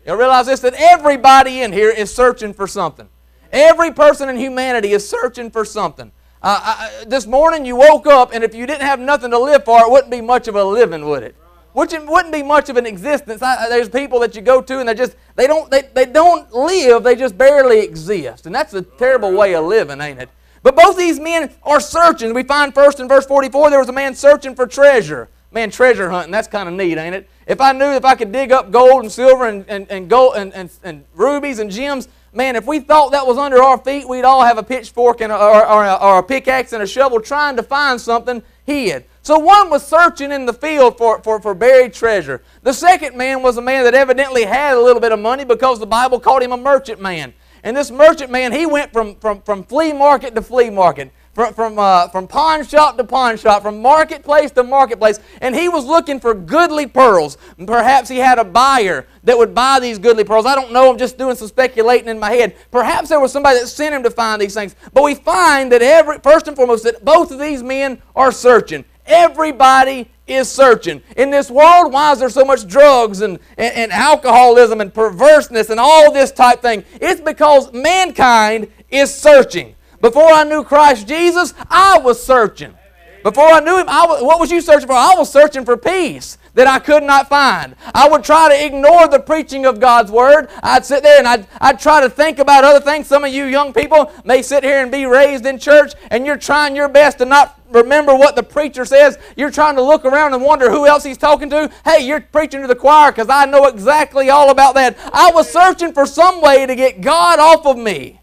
You 0.07 0.19
realize 0.19 0.47
this, 0.47 0.61
that 0.61 0.75
everybody 0.75 1.63
in 1.63 1.73
here 1.73 1.91
is 1.91 2.13
searching 2.13 2.53
for 2.53 2.67
something. 2.67 3.09
Every 3.53 3.93
person 3.93 4.29
in 4.29 4.37
humanity 4.37 4.93
is 4.93 5.09
searching 5.09 5.51
for 5.51 5.65
something. 5.65 6.13
Uh, 6.43 6.61
I, 6.63 7.05
this 7.07 7.27
morning 7.27 7.65
you 7.65 7.77
woke 7.77 8.07
up, 8.07 8.33
and 8.33 8.43
if 8.43 8.55
you 8.55 8.67
didn't 8.67 8.83
have 8.83 8.99
nothing 8.99 9.31
to 9.31 9.39
live 9.39 9.65
for, 9.65 9.81
it 9.81 9.91
wouldn't 9.91 10.11
be 10.11 10.21
much 10.21 10.49
of 10.49 10.55
a 10.55 10.65
living, 10.65 11.05
would 11.07 11.23
it? 11.23 11.37
which 11.73 11.93
it 11.93 12.05
wouldn't 12.07 12.33
be 12.33 12.43
much 12.43 12.69
of 12.69 12.77
an 12.77 12.87
existence. 12.87 13.43
I, 13.43 13.69
there's 13.69 13.89
people 13.89 14.21
that 14.21 14.35
you 14.35 14.43
go 14.43 14.61
to 14.61 14.81
and 14.81 14.89
they 14.89 14.95
just 14.95 15.17
they 15.37 15.47
don't 15.47 15.71
they, 15.71 15.83
they 15.95 16.07
don't 16.07 16.53
live, 16.53 17.03
they 17.03 17.17
just 17.17 17.39
barely 17.39 17.81
exist. 17.81 18.47
And 18.47 18.55
that's 18.55 18.75
a 18.75 18.83
terrible 18.83 19.33
way 19.33 19.55
of 19.55 19.65
living, 19.65 20.01
ain't 20.01 20.21
it? 20.21 20.29
But 20.63 20.77
both 20.77 20.99
these 20.99 21.19
men 21.19 21.51
are 21.63 21.81
searching. 21.81 22.35
We 22.35 22.43
find 22.43 22.75
first 22.75 23.01
in 23.01 23.09
verse 23.09 23.27
44 23.27 23.71
there 23.71 23.79
was 23.79 23.89
a 23.89 23.93
man 23.93 24.15
searching 24.15 24.55
for 24.55 24.67
treasure. 24.67 25.29
Man, 25.53 25.71
treasure 25.71 26.11
hunting, 26.11 26.31
that's 26.31 26.47
kind 26.47 26.69
of 26.69 26.75
neat, 26.77 26.97
ain't 26.97 27.15
it? 27.15 27.29
If 27.47 27.61
I 27.61 27.73
knew 27.73 27.87
if 27.87 28.05
I 28.05 28.15
could 28.15 28.31
dig 28.31 28.53
up 28.53 28.71
gold 28.71 29.03
and 29.03 29.11
silver 29.11 29.49
and, 29.49 29.65
and, 29.69 29.91
and 29.91 30.09
gold 30.09 30.35
and, 30.37 30.55
and, 30.55 30.71
and 30.85 31.05
rubies 31.15 31.59
and 31.59 31.69
gems, 31.73 32.07
man, 32.33 32.57
if 32.57 32.67
we 32.67 32.81
thought 32.81 33.13
that 33.13 33.27
was 33.27 33.39
under 33.39 33.63
our 33.63 33.79
feet, 33.79 34.09
we'd 34.09 34.25
all 34.25 34.43
have 34.43 34.59
a 34.59 34.63
pitchfork 34.63 35.21
and 35.21 35.33
a, 35.33 35.37
or, 35.37 35.67
or, 35.67 35.85
a, 35.85 35.95
or 35.95 36.19
a 36.19 36.23
pickaxe 36.23 36.73
and 36.73 36.83
a 36.83 36.87
shovel 36.87 37.21
trying 37.21 37.57
to 37.57 37.63
find 37.63 38.01
something 38.01 38.43
hid. 38.65 39.05
So 39.23 39.39
one 39.39 39.71
was 39.71 39.87
searching 39.87 40.33
in 40.33 40.47
the 40.47 40.53
field 40.53 40.97
for, 40.97 41.21
for, 41.23 41.41
for 41.41 41.55
buried 41.55 41.93
treasure. 41.93 42.43
The 42.63 42.73
second 42.73 43.17
man 43.17 43.43
was 43.43 43.57
a 43.57 43.63
man 43.63 43.85
that 43.85 43.95
evidently 43.95 44.45
had 44.45 44.77
a 44.77 44.81
little 44.81 45.01
bit 45.01 45.13
of 45.13 45.19
money 45.19 45.45
because 45.45 45.79
the 45.79 45.87
Bible 45.87 46.21
called 46.21 46.43
him 46.43 46.53
a 46.53 46.57
merchant 46.57 47.01
man. 47.01 47.35
And 47.63 47.77
this 47.77 47.91
merchant 47.91 48.31
man, 48.31 48.53
he 48.53 48.65
went 48.65 48.93
from, 48.93 49.17
from, 49.17 49.43
from 49.43 49.65
flea 49.65 49.93
market 49.93 50.35
to 50.35 50.43
flea 50.43 50.71
market, 50.71 51.13
from, 51.35 51.55
from, 51.55 51.79
uh, 51.79 52.09
from 52.09 52.27
pawn 52.27 52.67
shop 52.67 52.97
to 52.97 53.05
pawn 53.05 53.37
shop, 53.37 53.63
from 53.63 53.81
marketplace 53.81 54.51
to 54.53 54.63
marketplace, 54.63 55.21
and 55.41 55.55
he 55.55 55.69
was 55.69 55.85
looking 55.85 56.19
for 56.19 56.35
goodly 56.35 56.87
pearls. 56.87 57.39
Perhaps 57.67 58.09
he 58.09 58.19
had 58.19 58.39
a 58.39 58.45
buyer 58.45 59.07
that 59.25 59.39
would 59.39 59.55
buy 59.55 59.79
these 59.81 59.99
goodly 59.99 60.25
pearls. 60.25 60.47
I 60.47 60.55
don't 60.55 60.73
know, 60.73 60.91
I'm 60.91 60.99
just 60.99 61.19
doing 61.19 61.37
some 61.37 61.49
speculating 61.49 62.09
in 62.09 62.19
my 62.19 62.33
head. 62.33 62.57
Perhaps 62.71 63.09
there 63.09 63.21
was 63.21 63.33
somebody 63.33 63.61
that 63.61 63.69
sent 63.69 63.95
him 63.95 64.03
to 64.03 64.11
find 64.11 64.41
these 64.41 64.55
things. 64.55 64.75
But 64.93 65.05
we 65.05 65.15
find 65.15 65.71
that 65.73 65.83
every, 65.83 66.19
first 66.19 66.49
and 66.49 66.57
foremost, 66.57 66.85
that 66.85 67.05
both 67.05 67.31
of 67.31 67.39
these 67.39 67.63
men 67.63 68.03
are 68.17 68.33
searching. 68.33 68.85
Everybody 69.07 70.09
is 70.27 70.49
searching. 70.49 71.03
In 71.17 71.31
this 71.31 71.51
world, 71.51 71.93
why 71.93 72.13
is 72.13 72.21
there 72.21 72.31
so 72.31 72.45
much 72.45 72.67
drugs 72.67 73.21
and, 73.21 73.39
and, 73.59 73.75
and, 73.75 73.93
alcoholism 73.93 74.81
and 74.81 74.95
perverseness 74.95 75.71
and 75.71 75.81
all 75.81 76.13
this 76.13 76.31
type 76.31 76.63
thing? 76.63 76.85
It's 77.01 77.21
because 77.21 77.73
mankind 77.73 78.69
is 78.89 79.13
searching. 79.13 79.75
Before 80.01 80.31
I 80.31 80.45
knew 80.45 80.65
Christ 80.65 81.07
Jesus, 81.07 81.55
I 81.69 81.99
was 81.99 82.23
searching. 82.23 82.75
Before 83.23 83.49
I 83.49 83.61
knew 83.61 83.79
him, 83.79 83.89
I 83.89 84.07
was, 84.07 84.23
what 84.23 84.41
was 84.41 84.51
you 84.51 84.63
searching 84.63 84.87
for? 84.87 84.95
I 84.95 85.15
was 85.17 85.31
searching 85.31 85.67
for 85.67 85.77
peace 85.77 86.39
that 86.55 86.67
I 86.67 86.79
could 86.79 87.03
not 87.03 87.29
find. 87.29 87.77
I 87.95 88.09
would 88.09 88.25
try 88.25 88.49
to 88.49 88.65
ignore 88.65 89.09
the 89.09 89.21
preaching 89.21 89.67
of 89.67 89.79
God's 89.79 90.11
Word. 90.11 90.49
I'd 90.63 90.87
sit 90.87 91.03
there 91.03 91.19
and 91.19 91.29
I'd, 91.29 91.47
I'd 91.61 91.79
try 91.79 92.01
to 92.01 92.09
think 92.09 92.39
about 92.39 92.65
other 92.65 92.81
things. 92.81 93.07
Some 93.07 93.25
of 93.25 93.33
you 93.33 93.45
young 93.45 93.75
people 93.75 94.11
may 94.25 94.41
sit 94.41 94.65
here 94.65 94.83
and 94.83 94.91
be 94.91 95.05
raised 95.05 95.45
in 95.45 95.59
church 95.59 95.93
and 96.11 96.25
you're 96.25 96.39
trying 96.39 96.75
your 96.75 96.89
best 96.89 97.19
to 97.19 97.27
not 97.27 97.61
remember 97.71 98.15
what 98.15 98.37
the 98.37 98.43
preacher 98.43 98.87
says. 98.87 99.19
You're 99.37 99.51
trying 99.51 99.77
to 99.77 99.83
look 99.83 100.07
around 100.07 100.33
and 100.33 100.43
wonder 100.43 100.71
who 100.71 100.87
else 100.87 101.05
he's 101.05 101.19
talking 101.19 101.51
to. 101.51 101.71
Hey, 101.85 102.07
you're 102.07 102.21
preaching 102.21 102.63
to 102.63 102.67
the 102.67 102.75
choir 102.75 103.13
because 103.13 103.29
I 103.29 103.45
know 103.45 103.67
exactly 103.67 104.31
all 104.31 104.51
about 104.51 104.75
that. 104.77 104.97
I 105.13 105.31
was 105.33 105.51
searching 105.51 105.93
for 105.93 106.07
some 106.07 106.41
way 106.41 106.65
to 106.65 106.75
get 106.75 107.03
God 107.03 107.39
off 107.39 107.67
of 107.67 107.77
me 107.77 108.20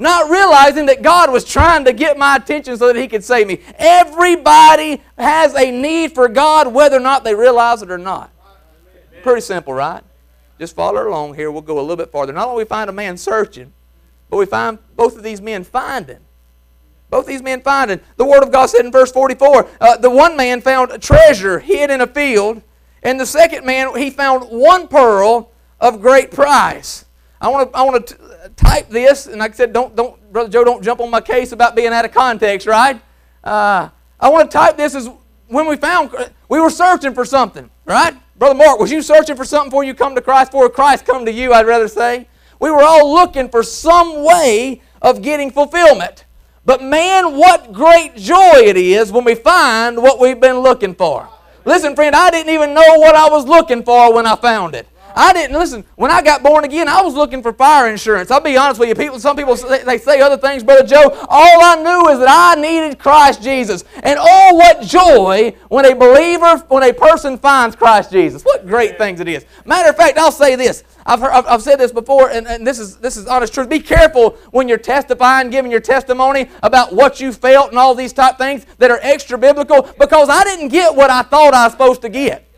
not 0.00 0.30
realizing 0.30 0.86
that 0.86 1.02
God 1.02 1.30
was 1.30 1.44
trying 1.44 1.84
to 1.84 1.92
get 1.92 2.18
my 2.18 2.36
attention 2.36 2.76
so 2.76 2.86
that 2.86 2.96
He 2.96 3.06
could 3.06 3.22
save 3.22 3.46
me. 3.46 3.60
Everybody 3.78 5.02
has 5.18 5.54
a 5.54 5.70
need 5.70 6.14
for 6.14 6.26
God, 6.28 6.72
whether 6.72 6.96
or 6.96 7.00
not 7.00 7.22
they 7.22 7.34
realize 7.34 7.82
it 7.82 7.90
or 7.90 7.98
not. 7.98 8.30
Pretty 9.22 9.42
simple, 9.42 9.74
right? 9.74 10.02
Just 10.58 10.74
follow 10.74 11.06
along 11.06 11.34
here. 11.34 11.50
We'll 11.50 11.62
go 11.62 11.78
a 11.78 11.82
little 11.82 11.96
bit 11.96 12.10
farther. 12.10 12.32
Not 12.32 12.48
only 12.48 12.64
we 12.64 12.68
find 12.68 12.88
a 12.88 12.92
man 12.92 13.16
searching, 13.16 13.72
but 14.30 14.38
we 14.38 14.46
find 14.46 14.78
both 14.96 15.16
of 15.16 15.22
these 15.22 15.40
men 15.40 15.64
finding. 15.64 16.18
Both 17.10 17.26
these 17.26 17.42
men 17.42 17.60
finding. 17.60 18.00
The 18.16 18.24
Word 18.24 18.42
of 18.42 18.52
God 18.52 18.66
said 18.66 18.84
in 18.84 18.92
verse 18.92 19.12
44 19.12 19.68
uh, 19.80 19.96
the 19.98 20.10
one 20.10 20.36
man 20.36 20.60
found 20.60 20.92
a 20.92 20.98
treasure 20.98 21.58
hid 21.58 21.90
in 21.90 22.00
a 22.00 22.06
field, 22.06 22.62
and 23.02 23.18
the 23.18 23.26
second 23.26 23.66
man, 23.66 23.96
he 23.96 24.10
found 24.10 24.44
one 24.44 24.88
pearl 24.88 25.50
of 25.80 26.00
great 26.00 26.30
price. 26.30 27.04
I 27.40 27.48
want 27.48 27.72
to 27.72 27.78
I 27.78 27.82
want 27.82 28.06
to 28.06 28.29
type 28.56 28.88
this, 28.88 29.26
and 29.26 29.38
like 29.38 29.52
I 29.52 29.54
said, 29.54 29.72
don't 29.72 29.94
don't 29.94 30.32
Brother 30.32 30.48
Joe, 30.48 30.64
don't 30.64 30.82
jump 30.82 31.00
on 31.00 31.10
my 31.10 31.20
case 31.20 31.52
about 31.52 31.76
being 31.76 31.88
out 31.88 32.04
of 32.04 32.12
context, 32.12 32.66
right? 32.66 33.00
Uh, 33.42 33.88
I 34.18 34.28
want 34.28 34.50
to 34.50 34.56
type 34.56 34.76
this 34.76 34.94
as 34.94 35.08
when 35.48 35.66
we 35.66 35.76
found 35.76 36.10
we 36.48 36.60
were 36.60 36.70
searching 36.70 37.14
for 37.14 37.24
something, 37.24 37.70
right? 37.84 38.14
Brother 38.36 38.54
Mark, 38.54 38.78
was 38.78 38.90
you 38.90 39.02
searching 39.02 39.36
for 39.36 39.44
something 39.44 39.68
before 39.68 39.84
you 39.84 39.94
come 39.94 40.14
to 40.14 40.22
Christ? 40.22 40.52
Before 40.52 40.70
Christ 40.70 41.04
come 41.04 41.26
to 41.26 41.32
you, 41.32 41.52
I'd 41.52 41.66
rather 41.66 41.88
say. 41.88 42.26
We 42.58 42.70
were 42.70 42.82
all 42.82 43.12
looking 43.12 43.48
for 43.48 43.62
some 43.62 44.24
way 44.24 44.82
of 45.02 45.22
getting 45.22 45.50
fulfillment. 45.50 46.24
But 46.64 46.82
man, 46.82 47.36
what 47.36 47.72
great 47.72 48.16
joy 48.16 48.60
it 48.64 48.76
is 48.76 49.10
when 49.10 49.24
we 49.24 49.34
find 49.34 50.02
what 50.02 50.20
we've 50.20 50.40
been 50.40 50.58
looking 50.58 50.94
for. 50.94 51.28
Listen, 51.64 51.94
friend, 51.94 52.14
I 52.14 52.30
didn't 52.30 52.52
even 52.52 52.74
know 52.74 52.98
what 52.98 53.14
I 53.14 53.28
was 53.28 53.46
looking 53.46 53.82
for 53.82 54.14
when 54.14 54.26
I 54.26 54.36
found 54.36 54.74
it. 54.74 54.86
I 55.14 55.32
didn't 55.32 55.58
listen. 55.58 55.84
When 55.96 56.10
I 56.10 56.22
got 56.22 56.42
born 56.42 56.64
again, 56.64 56.88
I 56.88 57.02
was 57.02 57.14
looking 57.14 57.42
for 57.42 57.52
fire 57.52 57.88
insurance. 57.88 58.30
I'll 58.30 58.40
be 58.40 58.56
honest 58.56 58.80
with 58.80 58.88
you. 58.88 58.94
People, 58.94 59.18
some 59.18 59.36
people 59.36 59.54
they 59.56 59.98
say 59.98 60.20
other 60.20 60.36
things, 60.36 60.62
brother 60.62 60.86
Joe. 60.86 61.10
All 61.28 61.64
I 61.64 61.76
knew 61.76 62.08
is 62.10 62.18
that 62.18 62.56
I 62.56 62.60
needed 62.60 62.98
Christ 62.98 63.42
Jesus, 63.42 63.84
and 64.02 64.18
oh, 64.20 64.54
what 64.54 64.82
joy 64.82 65.54
when 65.68 65.84
a 65.84 65.94
believer, 65.94 66.56
when 66.68 66.82
a 66.82 66.92
person 66.92 67.38
finds 67.38 67.76
Christ 67.76 68.10
Jesus. 68.10 68.42
What 68.42 68.66
great 68.66 68.98
things 68.98 69.20
it 69.20 69.28
is. 69.28 69.44
Matter 69.64 69.90
of 69.90 69.96
fact, 69.96 70.18
I'll 70.18 70.32
say 70.32 70.56
this. 70.56 70.84
I've, 71.06 71.20
heard, 71.20 71.32
I've, 71.32 71.62
said 71.62 71.76
this 71.76 71.92
before, 71.92 72.30
and, 72.30 72.46
and 72.46 72.66
this 72.66 72.78
is 72.78 72.96
this 72.98 73.16
is 73.16 73.26
honest 73.26 73.54
truth. 73.54 73.68
Be 73.68 73.80
careful 73.80 74.32
when 74.50 74.68
you're 74.68 74.78
testifying, 74.78 75.50
giving 75.50 75.70
your 75.70 75.80
testimony 75.80 76.48
about 76.62 76.94
what 76.94 77.20
you 77.20 77.32
felt 77.32 77.70
and 77.70 77.78
all 77.78 77.94
these 77.94 78.12
type 78.12 78.38
things 78.38 78.66
that 78.78 78.90
are 78.90 79.00
extra 79.02 79.38
biblical, 79.38 79.82
because 79.98 80.28
I 80.28 80.44
didn't 80.44 80.68
get 80.68 80.94
what 80.94 81.10
I 81.10 81.22
thought 81.22 81.54
I 81.54 81.64
was 81.64 81.72
supposed 81.72 82.02
to 82.02 82.08
get. 82.08 82.49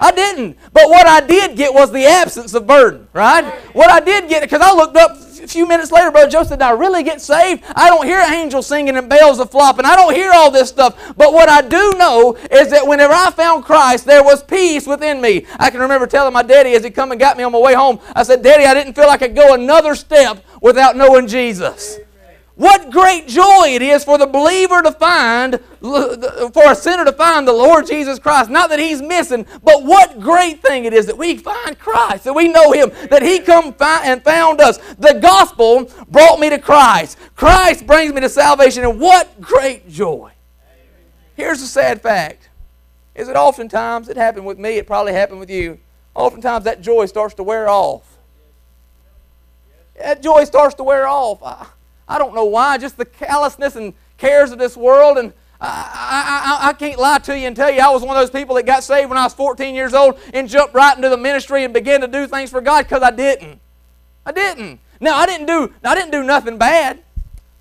I 0.00 0.12
didn't. 0.12 0.56
But 0.72 0.88
what 0.88 1.06
I 1.06 1.20
did 1.20 1.56
get 1.56 1.72
was 1.72 1.92
the 1.92 2.04
absence 2.04 2.54
of 2.54 2.66
burden, 2.66 3.08
right? 3.12 3.44
What 3.74 3.90
I 3.90 4.00
did 4.00 4.28
get, 4.28 4.42
because 4.42 4.60
I 4.60 4.74
looked 4.74 4.96
up 4.96 5.16
a 5.40 5.46
few 5.46 5.66
minutes 5.66 5.90
later, 5.92 6.10
Brother 6.10 6.30
Joe 6.30 6.42
said, 6.42 6.60
I 6.62 6.70
really 6.70 7.02
get 7.02 7.20
saved? 7.20 7.64
I 7.74 7.88
don't 7.88 8.06
hear 8.06 8.18
angels 8.20 8.66
singing 8.66 8.96
and 8.96 9.08
bells 9.08 9.38
a 9.38 9.46
flopping. 9.46 9.84
I 9.84 9.96
don't 9.96 10.14
hear 10.14 10.30
all 10.32 10.50
this 10.50 10.68
stuff. 10.68 11.16
But 11.16 11.32
what 11.32 11.48
I 11.48 11.62
do 11.62 11.94
know 11.96 12.36
is 12.50 12.70
that 12.70 12.86
whenever 12.86 13.12
I 13.12 13.30
found 13.30 13.64
Christ, 13.64 14.04
there 14.04 14.22
was 14.22 14.42
peace 14.42 14.86
within 14.86 15.20
me. 15.20 15.46
I 15.58 15.70
can 15.70 15.80
remember 15.80 16.06
telling 16.06 16.32
my 16.32 16.42
daddy 16.42 16.74
as 16.74 16.84
he 16.84 16.90
come 16.90 17.12
and 17.12 17.20
got 17.20 17.36
me 17.36 17.44
on 17.44 17.52
my 17.52 17.60
way 17.60 17.74
home, 17.74 18.00
I 18.14 18.22
said, 18.22 18.42
Daddy, 18.42 18.64
I 18.64 18.74
didn't 18.74 18.94
feel 18.94 19.06
like 19.06 19.22
I 19.22 19.28
could 19.28 19.36
go 19.36 19.54
another 19.54 19.94
step 19.94 20.44
without 20.60 20.96
knowing 20.96 21.26
Jesus. 21.26 21.98
What 22.58 22.90
great 22.90 23.28
joy 23.28 23.68
it 23.68 23.82
is 23.82 24.02
for 24.02 24.18
the 24.18 24.26
believer 24.26 24.82
to 24.82 24.90
find, 24.90 25.60
for 25.80 26.72
a 26.72 26.74
sinner 26.74 27.04
to 27.04 27.12
find 27.12 27.46
the 27.46 27.52
Lord 27.52 27.86
Jesus 27.86 28.18
Christ. 28.18 28.50
Not 28.50 28.68
that 28.70 28.80
he's 28.80 29.00
missing, 29.00 29.46
but 29.62 29.84
what 29.84 30.18
great 30.18 30.60
thing 30.60 30.84
it 30.84 30.92
is 30.92 31.06
that 31.06 31.16
we 31.16 31.36
find 31.36 31.78
Christ, 31.78 32.24
that 32.24 32.32
we 32.32 32.48
know 32.48 32.72
him, 32.72 32.90
that 33.10 33.22
he 33.22 33.38
come 33.38 33.76
and 33.80 34.24
found 34.24 34.60
us. 34.60 34.78
The 34.98 35.20
gospel 35.22 35.88
brought 36.08 36.40
me 36.40 36.50
to 36.50 36.58
Christ. 36.58 37.16
Christ 37.36 37.86
brings 37.86 38.12
me 38.12 38.22
to 38.22 38.28
salvation, 38.28 38.82
and 38.82 38.98
what 38.98 39.40
great 39.40 39.88
joy. 39.88 40.32
Here's 41.36 41.60
the 41.60 41.68
sad 41.68 42.02
fact. 42.02 42.48
Is 43.14 43.28
it 43.28 43.36
oftentimes, 43.36 44.08
it 44.08 44.16
happened 44.16 44.46
with 44.46 44.58
me, 44.58 44.78
it 44.78 44.86
probably 44.88 45.12
happened 45.12 45.38
with 45.38 45.50
you, 45.50 45.78
oftentimes 46.12 46.64
that 46.64 46.80
joy 46.80 47.06
starts 47.06 47.34
to 47.34 47.44
wear 47.44 47.68
off. 47.68 48.18
That 49.96 50.24
joy 50.24 50.42
starts 50.42 50.74
to 50.74 50.82
wear 50.82 51.06
off. 51.06 51.40
I 51.40 51.66
don't 52.16 52.34
know 52.34 52.46
why, 52.46 52.78
just 52.78 52.96
the 52.96 53.04
callousness 53.04 53.76
and 53.76 53.92
cares 54.16 54.50
of 54.50 54.58
this 54.58 54.76
world. 54.76 55.18
And 55.18 55.34
I, 55.60 56.58
I, 56.62 56.68
I, 56.68 56.72
can't 56.72 56.98
lie 56.98 57.18
to 57.18 57.38
you 57.38 57.46
and 57.46 57.54
tell 57.54 57.70
you 57.70 57.80
I 57.80 57.90
was 57.90 58.02
one 58.02 58.16
of 58.16 58.22
those 58.22 58.30
people 58.30 58.54
that 58.54 58.64
got 58.64 58.82
saved 58.82 59.10
when 59.10 59.18
I 59.18 59.24
was 59.24 59.34
14 59.34 59.74
years 59.74 59.92
old 59.92 60.18
and 60.32 60.48
jumped 60.48 60.72
right 60.72 60.96
into 60.96 61.08
the 61.08 61.16
ministry 61.16 61.64
and 61.64 61.74
began 61.74 62.00
to 62.00 62.08
do 62.08 62.26
things 62.26 62.50
for 62.50 62.60
God 62.60 62.84
because 62.84 63.02
I 63.02 63.10
didn't. 63.10 63.60
I 64.24 64.32
didn't. 64.32 64.80
Now 65.00 65.16
I 65.16 65.26
didn't 65.26 65.46
do 65.46 65.74
I 65.84 65.94
didn't 65.94 66.12
do 66.12 66.22
nothing 66.22 66.58
bad, 66.58 67.00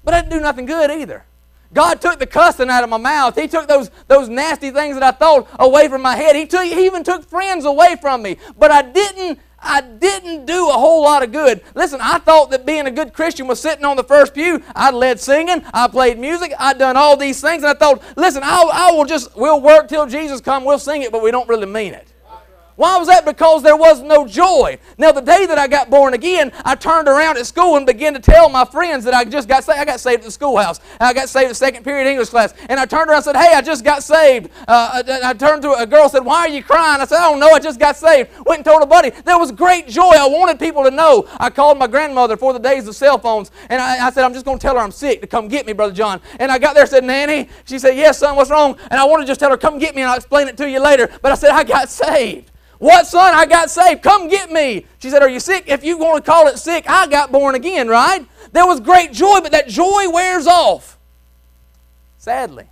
but 0.03 0.13
I 0.13 0.21
didn't 0.21 0.31
do 0.31 0.39
nothing 0.39 0.65
good 0.65 0.91
either. 0.91 1.25
God 1.73 1.99
took 1.99 2.19
the 2.19 2.25
cussing 2.25 2.69
out 2.69 2.83
of 2.83 2.89
my 2.89 2.97
mouth. 2.97 3.35
He 3.35 3.47
took 3.47 3.67
those, 3.67 3.91
those 4.07 4.29
nasty 4.29 4.71
things 4.71 4.95
that 4.95 5.03
I 5.03 5.11
thought 5.11 5.49
away 5.59 5.89
from 5.89 6.01
my 6.01 6.15
head. 6.15 6.35
He, 6.35 6.45
took, 6.45 6.63
he 6.63 6.85
even 6.85 7.03
took 7.03 7.25
friends 7.25 7.65
away 7.65 7.97
from 7.99 8.21
me. 8.21 8.37
But 8.57 8.71
I 8.71 8.83
didn't 8.83 9.39
I 9.59 9.81
didn't 9.81 10.45
do 10.45 10.69
a 10.69 10.73
whole 10.73 11.03
lot 11.03 11.23
of 11.23 11.31
good. 11.31 11.61
Listen, 11.75 11.99
I 12.01 12.19
thought 12.19 12.51
that 12.51 12.65
being 12.65 12.85
a 12.85 12.91
good 12.91 13.13
Christian 13.13 13.47
was 13.47 13.59
sitting 13.59 13.85
on 13.85 13.97
the 13.97 14.03
first 14.03 14.33
pew. 14.33 14.61
I 14.75 14.91
led 14.91 15.19
singing, 15.19 15.63
I 15.73 15.87
played 15.87 16.19
music, 16.19 16.53
I'd 16.59 16.77
done 16.77 16.95
all 16.95 17.17
these 17.17 17.41
things, 17.41 17.63
and 17.63 17.71
I 17.71 17.73
thought, 17.73 18.01
listen, 18.15 18.43
I, 18.43 18.69
I 18.71 18.91
will 18.91 19.05
just, 19.05 19.35
we'll 19.35 19.61
work 19.61 19.87
till 19.87 20.05
Jesus 20.05 20.41
come, 20.41 20.63
we'll 20.63 20.79
sing 20.79 21.01
it, 21.01 21.11
but 21.11 21.23
we 21.23 21.31
don't 21.31 21.49
really 21.49 21.65
mean 21.65 21.93
it. 21.93 22.06
Why 22.77 22.95
was 22.97 23.07
that? 23.07 23.25
Because 23.25 23.63
there 23.63 23.75
was 23.75 24.03
no 24.03 24.27
joy. 24.27 24.77
Now, 24.99 25.11
the 25.11 25.21
day 25.21 25.47
that 25.47 25.57
I 25.57 25.67
got 25.67 25.89
born 25.89 26.13
again, 26.13 26.51
I 26.63 26.75
turned 26.75 27.07
around 27.07 27.37
at 27.37 27.47
school 27.47 27.75
and 27.75 27.87
began 27.87 28.13
to 28.13 28.19
tell 28.19 28.49
my 28.49 28.65
friends 28.65 29.03
that 29.05 29.15
I 29.15 29.25
just 29.25 29.49
got 29.49 29.63
saved. 29.63 29.79
I 29.79 29.85
got 29.85 29.99
saved 29.99 30.19
at 30.19 30.25
the 30.25 30.31
schoolhouse. 30.31 30.79
I 30.99 31.11
got 31.11 31.27
saved 31.27 31.49
at 31.49 31.55
second 31.55 31.83
period 31.83 32.07
English 32.07 32.29
class. 32.29 32.53
And 32.69 32.79
I 32.79 32.85
turned 32.85 33.09
around 33.09 33.17
and 33.17 33.25
said, 33.25 33.35
Hey, 33.35 33.55
I 33.55 33.63
just 33.63 33.83
got 33.83 34.03
saved. 34.03 34.51
Uh, 34.67 35.01
I, 35.07 35.29
I 35.29 35.33
turned 35.33 35.63
to 35.63 35.73
a 35.73 35.87
girl 35.87 36.07
said, 36.07 36.23
Why 36.23 36.41
are 36.41 36.49
you 36.49 36.63
crying? 36.63 37.01
I 37.01 37.05
said, 37.05 37.17
I 37.17 37.31
don't 37.31 37.39
know. 37.39 37.49
I 37.49 37.59
just 37.59 37.79
got 37.79 37.97
saved. 37.97 38.29
Went 38.45 38.59
and 38.59 38.65
told 38.65 38.83
a 38.83 38.85
buddy. 38.85 39.09
There 39.09 39.39
was 39.39 39.51
great 39.51 39.87
joy. 39.87 40.11
I 40.11 40.27
wanted 40.27 40.59
people 40.59 40.83
to 40.83 40.91
know. 40.91 41.27
I 41.39 41.49
called 41.49 41.79
my 41.79 41.87
grandmother 41.87 42.37
for 42.37 42.53
the 42.53 42.59
days 42.59 42.87
of 42.87 42.95
cell 42.95 43.17
phones. 43.17 43.49
And 43.69 43.81
I, 43.81 44.05
I 44.05 44.11
said, 44.11 44.23
I'm 44.23 44.33
just 44.33 44.45
going 44.45 44.59
to 44.59 44.61
tell 44.61 44.75
her 44.75 44.81
I'm 44.81 44.91
sick 44.91 45.21
to 45.21 45.27
come 45.27 45.47
get 45.47 45.65
me, 45.65 45.73
Brother 45.73 45.93
John. 45.95 46.21
And 46.39 46.51
I 46.51 46.59
got 46.59 46.75
there 46.75 46.83
and 46.83 46.91
said, 46.91 47.03
Nanny. 47.03 47.49
She 47.65 47.79
said, 47.79 47.97
Yes, 47.97 48.19
son, 48.19 48.35
what's 48.35 48.51
wrong? 48.51 48.77
And 48.91 48.99
I 48.99 49.05
want 49.05 49.23
to 49.23 49.25
just 49.25 49.39
tell 49.39 49.49
her, 49.49 49.57
Come 49.57 49.79
get 49.79 49.95
me 49.95 50.03
and 50.03 50.11
I'll 50.11 50.17
explain 50.17 50.47
it 50.47 50.57
to 50.57 50.69
you 50.69 50.79
later. 50.79 51.09
But 51.23 51.31
I 51.31 51.35
said, 51.35 51.49
I 51.49 51.63
got 51.63 51.89
saved. 51.89 52.51
What, 52.79 53.07
son? 53.07 53.33
I 53.33 53.45
got 53.45 53.71
saved. 53.71 54.03
Come 54.03 54.27
get 54.27 54.51
me. 54.51 54.85
She 54.99 55.09
said, 55.09 55.23
Are 55.23 55.29
you 55.29 55.39
sick? 55.39 55.65
If 55.67 55.83
you 55.83 55.97
want 55.97 56.23
to 56.23 56.31
call 56.31 56.47
it 56.47 56.59
sick, 56.59 56.85
I 56.87 57.07
got 57.07 57.31
born 57.31 57.55
again, 57.55 57.87
right? 57.87 58.25
There 58.51 58.65
was 58.65 58.79
great 58.79 59.11
joy, 59.11 59.41
but 59.41 59.51
that 59.51 59.67
joy 59.67 60.09
wears 60.09 60.47
off. 60.47 60.97
Sadly. 62.19 62.65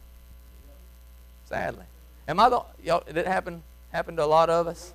Sadly. 1.46 1.86
Am 2.28 2.40
I 2.40 2.50
the 2.50 2.62
y'all 2.84 3.04
did 3.06 3.18
it 3.18 3.28
happen 3.28 3.64
happen 3.92 4.16
to 4.16 4.24
a 4.24 4.26
lot 4.26 4.50
of 4.50 4.68
us? 4.68 4.94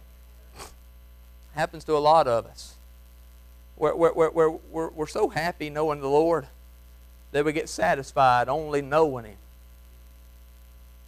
Happens 1.54 1.84
to 1.84 1.96
a 1.96 1.98
lot 1.98 2.28
of 2.28 2.46
us. 2.46 2.74
We're, 3.76 3.94
we're, 3.94 4.30
we're, 4.30 4.50
we're, 4.50 4.88
we're 4.90 5.06
so 5.06 5.28
happy 5.28 5.70
knowing 5.70 6.00
the 6.00 6.08
Lord 6.08 6.46
that 7.32 7.44
we 7.44 7.52
get 7.52 7.68
satisfied 7.68 8.48
only 8.48 8.82
knowing 8.82 9.24
Him. 9.24 9.36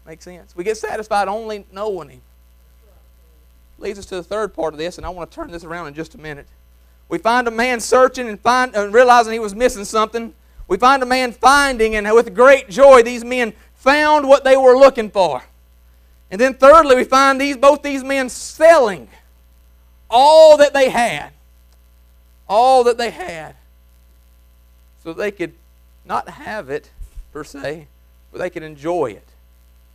Make 0.06 0.22
sense? 0.22 0.56
We 0.56 0.64
get 0.64 0.76
satisfied 0.76 1.28
only 1.28 1.66
knowing 1.70 2.08
Him 2.08 2.22
leads 3.82 3.98
us 3.98 4.06
to 4.06 4.16
the 4.16 4.22
third 4.22 4.54
part 4.54 4.72
of 4.72 4.78
this, 4.78 4.96
and 4.96 5.04
I 5.04 5.10
want 5.10 5.30
to 5.30 5.34
turn 5.34 5.50
this 5.50 5.64
around 5.64 5.88
in 5.88 5.94
just 5.94 6.14
a 6.14 6.18
minute. 6.18 6.46
We 7.08 7.18
find 7.18 7.46
a 7.46 7.50
man 7.50 7.80
searching 7.80 8.28
and, 8.28 8.40
find, 8.40 8.74
and 8.74 8.94
realizing 8.94 9.32
he 9.32 9.38
was 9.38 9.54
missing 9.54 9.84
something. 9.84 10.32
We 10.68 10.78
find 10.78 11.02
a 11.02 11.06
man 11.06 11.32
finding, 11.32 11.96
and 11.96 12.10
with 12.14 12.34
great 12.34 12.70
joy, 12.70 13.02
these 13.02 13.24
men 13.24 13.52
found 13.74 14.28
what 14.28 14.44
they 14.44 14.56
were 14.56 14.76
looking 14.76 15.10
for. 15.10 15.42
And 16.30 16.40
then 16.40 16.54
thirdly, 16.54 16.96
we 16.96 17.04
find 17.04 17.38
these 17.38 17.58
both 17.58 17.82
these 17.82 18.02
men 18.02 18.30
selling 18.30 19.08
all 20.08 20.56
that 20.58 20.72
they 20.72 20.88
had. 20.88 21.30
All 22.48 22.84
that 22.84 22.96
they 22.96 23.10
had. 23.10 23.56
So 25.02 25.12
they 25.12 25.30
could 25.30 25.52
not 26.04 26.28
have 26.28 26.70
it 26.70 26.90
per 27.32 27.44
se, 27.44 27.88
but 28.30 28.38
they 28.38 28.50
could 28.50 28.62
enjoy 28.62 29.10
it. 29.10 29.28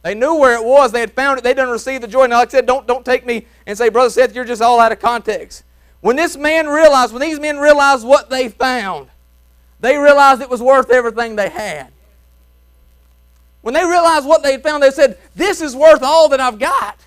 They 0.04 0.14
knew 0.14 0.36
where 0.36 0.54
it 0.54 0.64
was. 0.64 0.92
They 0.92 1.00
had 1.00 1.14
found 1.14 1.40
it. 1.40 1.44
They 1.44 1.54
didn't 1.54 1.72
receive 1.72 2.02
the 2.02 2.08
joy. 2.08 2.28
Now, 2.28 2.40
like 2.40 2.50
I 2.50 2.52
said, 2.52 2.66
don't, 2.66 2.88
don't 2.88 3.06
take 3.06 3.26
me 3.26 3.46
and 3.66 3.78
say, 3.78 3.90
Brother 3.90 4.10
Seth, 4.10 4.34
you're 4.34 4.46
just 4.46 4.62
all 4.62 4.80
out 4.80 4.92
of 4.92 5.00
context. 5.00 5.64
When 6.02 6.16
this 6.16 6.38
man 6.38 6.68
realized, 6.68 7.12
when 7.12 7.22
these 7.22 7.40
men 7.40 7.58
realized 7.58 8.06
what 8.06 8.30
they 8.30 8.50
found, 8.50 9.10
they 9.80 9.98
realized 9.98 10.42
it 10.42 10.50
was 10.50 10.62
worth 10.62 10.90
everything 10.90 11.36
they 11.36 11.50
had. 11.50 11.92
When 13.62 13.74
they 13.74 13.84
realized 13.84 14.26
what 14.26 14.44
they 14.44 14.54
had 14.54 14.64
found, 14.64 14.82
they 14.82 14.92
said, 14.92 15.18
This 15.36 15.62
is 15.62 15.76
worth 15.76 16.02
all 16.04 16.30
that 16.30 16.40
I've 16.40 16.60
got. 16.60 17.06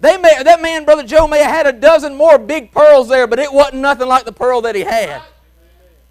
They 0.00 0.16
may, 0.16 0.42
that 0.42 0.62
man, 0.62 0.84
Brother 0.84 1.02
Joe, 1.02 1.26
may 1.26 1.42
have 1.42 1.50
had 1.50 1.66
a 1.66 1.72
dozen 1.72 2.14
more 2.14 2.38
big 2.38 2.70
pearls 2.70 3.08
there, 3.08 3.26
but 3.26 3.40
it 3.40 3.52
wasn't 3.52 3.82
nothing 3.82 4.06
like 4.06 4.24
the 4.24 4.32
pearl 4.32 4.60
that 4.62 4.76
he 4.76 4.82
had. 4.82 5.22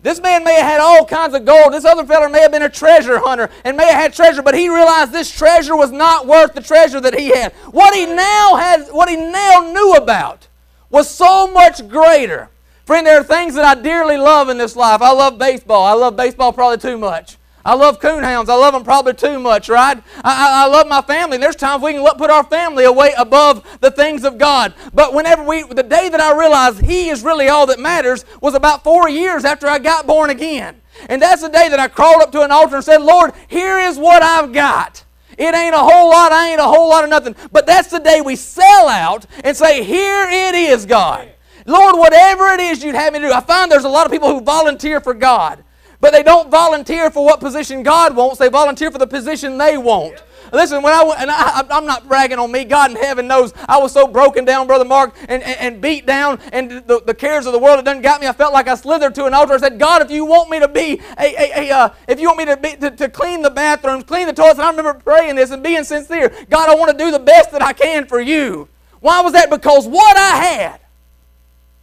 This 0.01 0.21
man 0.21 0.43
may 0.43 0.55
have 0.55 0.65
had 0.65 0.79
all 0.79 1.05
kinds 1.05 1.33
of 1.33 1.43
gold. 1.45 1.73
This 1.73 1.85
other 1.85 2.05
fellow 2.05 2.29
may 2.29 2.41
have 2.41 2.51
been 2.51 2.61
a 2.61 2.69
treasure 2.69 3.19
hunter 3.19 3.49
and 3.63 3.75
may 3.75 3.85
have 3.85 3.95
had 3.95 4.13
treasure, 4.13 4.43
but 4.43 4.53
he 4.53 4.69
realized 4.69 5.11
this 5.11 5.31
treasure 5.31 5.75
was 5.75 5.91
not 5.91 6.27
worth 6.27 6.53
the 6.53 6.61
treasure 6.61 7.01
that 7.01 7.17
he 7.17 7.29
had. 7.29 7.53
What 7.71 7.95
he 7.95 8.05
now 8.05 8.55
had, 8.55 8.87
what 8.89 9.09
he 9.09 9.15
now 9.15 9.71
knew 9.73 9.95
about 9.95 10.47
was 10.89 11.09
so 11.09 11.51
much 11.51 11.87
greater. 11.87 12.49
Friend, 12.85 13.05
there 13.05 13.19
are 13.19 13.23
things 13.23 13.55
that 13.55 13.65
I 13.65 13.81
dearly 13.81 14.17
love 14.17 14.49
in 14.49 14.57
this 14.57 14.75
life. 14.75 15.01
I 15.01 15.11
love 15.11 15.37
baseball. 15.37 15.83
I 15.83 15.93
love 15.93 16.15
baseball 16.15 16.53
probably 16.53 16.77
too 16.77 16.97
much. 16.97 17.36
I 17.67 17.73
love 17.73 17.99
coonhounds. 17.99 18.47
I 18.47 18.55
love 18.55 18.73
them 18.73 18.85
probably 18.85 19.13
too 19.13 19.39
much, 19.39 19.67
right? 19.67 20.01
I, 20.23 20.63
I, 20.63 20.67
love 20.67 20.87
my 20.87 21.01
family. 21.01 21.37
There's 21.37 21.57
times 21.57 21.83
we 21.83 21.91
can 21.91 22.15
put 22.15 22.29
our 22.29 22.45
family 22.45 22.85
away 22.85 23.13
above 23.17 23.79
the 23.81 23.91
things 23.91 24.23
of 24.23 24.37
God. 24.37 24.73
But 24.93 25.13
whenever 25.13 25.43
we, 25.43 25.63
the 25.63 25.83
day 25.83 26.07
that 26.07 26.21
I 26.21 26.39
realized 26.39 26.85
He 26.85 27.09
is 27.09 27.23
really 27.23 27.49
all 27.49 27.65
that 27.67 27.77
matters 27.77 28.23
was 28.41 28.53
about 28.53 28.85
four 28.85 29.09
years 29.09 29.43
after 29.43 29.67
I 29.67 29.79
got 29.79 30.07
born 30.07 30.29
again. 30.29 30.79
And 31.09 31.21
that's 31.21 31.41
the 31.41 31.49
day 31.49 31.67
that 31.67 31.77
I 31.77 31.89
crawled 31.89 32.21
up 32.21 32.31
to 32.31 32.41
an 32.41 32.51
altar 32.51 32.77
and 32.77 32.85
said, 32.85 33.01
Lord, 33.01 33.33
here 33.49 33.79
is 33.79 33.97
what 33.97 34.23
I've 34.23 34.53
got. 34.53 35.03
It 35.37 35.53
ain't 35.53 35.75
a 35.75 35.79
whole 35.79 36.09
lot, 36.09 36.31
I 36.31 36.51
ain't 36.51 36.61
a 36.61 36.63
whole 36.63 36.87
lot 36.87 37.03
of 37.03 37.09
nothing. 37.09 37.35
But 37.51 37.65
that's 37.65 37.89
the 37.89 37.99
day 37.99 38.21
we 38.21 38.37
sell 38.37 38.87
out 38.87 39.25
and 39.43 39.57
say, 39.57 39.83
Here 39.83 40.25
it 40.29 40.55
is, 40.55 40.85
God. 40.85 41.33
Lord, 41.65 41.97
whatever 41.97 42.47
it 42.47 42.61
is 42.61 42.81
you'd 42.81 42.95
have 42.95 43.11
me 43.11 43.19
do. 43.19 43.29
I 43.29 43.41
find 43.41 43.69
there's 43.69 43.83
a 43.83 43.89
lot 43.89 44.05
of 44.05 44.11
people 44.13 44.29
who 44.29 44.39
volunteer 44.39 45.01
for 45.01 45.13
God. 45.13 45.65
But 45.99 46.13
they 46.13 46.23
don't 46.23 46.51
volunteer 46.51 47.09
for 47.09 47.25
what 47.25 47.39
position 47.39 47.83
God 47.83 48.15
wants, 48.15 48.37
they 48.37 48.49
volunteer 48.49 48.91
for 48.91 48.99
the 48.99 49.07
position 49.07 49.57
they 49.57 49.77
want. 49.77 50.21
Listen, 50.53 50.81
when 50.81 50.93
I 50.93 51.15
and 51.19 51.29
I, 51.29 51.77
am 51.77 51.85
not 51.85 52.07
bragging 52.07 52.39
on 52.39 52.51
me, 52.51 52.63
God 52.63 52.91
in 52.91 52.97
heaven 52.97 53.27
knows 53.27 53.53
I 53.67 53.77
was 53.79 53.91
so 53.91 54.07
broken 54.07 54.45
down, 54.45 54.67
Brother 54.67 54.85
Mark, 54.85 55.15
and, 55.27 55.43
and, 55.43 55.59
and 55.59 55.81
beat 55.81 56.05
down, 56.05 56.39
and 56.53 56.71
the, 56.71 57.01
the, 57.05 57.13
cares 57.13 57.45
of 57.45 57.53
the 57.53 57.59
world 57.59 57.77
had 57.77 57.85
done 57.85 58.01
got 58.01 58.21
me. 58.21 58.27
I 58.27 58.33
felt 58.33 58.53
like 58.53 58.67
I 58.67 58.75
slithered 58.75 59.15
to 59.15 59.25
an 59.25 59.33
altar. 59.33 59.53
I 59.53 59.57
said, 59.57 59.79
God, 59.79 60.01
if 60.01 60.11
you 60.11 60.25
want 60.25 60.49
me 60.49 60.59
to 60.59 60.67
be 60.67 61.01
a, 61.19 61.35
a, 61.35 61.69
a 61.69 61.75
uh, 61.75 61.89
if 62.07 62.19
you 62.19 62.27
want 62.27 62.39
me 62.39 62.45
to, 62.45 62.57
be, 62.57 62.75
to, 62.77 62.91
to 62.91 63.09
clean 63.09 63.41
the 63.41 63.49
bathrooms, 63.49 64.03
clean 64.05 64.27
the 64.27 64.33
toilets, 64.33 64.59
and 64.59 64.65
I 64.65 64.69
remember 64.69 64.93
praying 64.93 65.35
this 65.35 65.51
and 65.51 65.61
being 65.61 65.83
sincere, 65.83 66.29
God, 66.49 66.69
I 66.69 66.75
want 66.75 66.91
to 66.91 66.97
do 66.97 67.11
the 67.11 67.19
best 67.19 67.51
that 67.51 67.61
I 67.61 67.73
can 67.73 68.05
for 68.05 68.21
you. 68.21 68.69
Why 68.99 69.21
was 69.21 69.33
that? 69.33 69.49
Because 69.49 69.87
what 69.87 70.17
I 70.17 70.37
had 70.37 70.79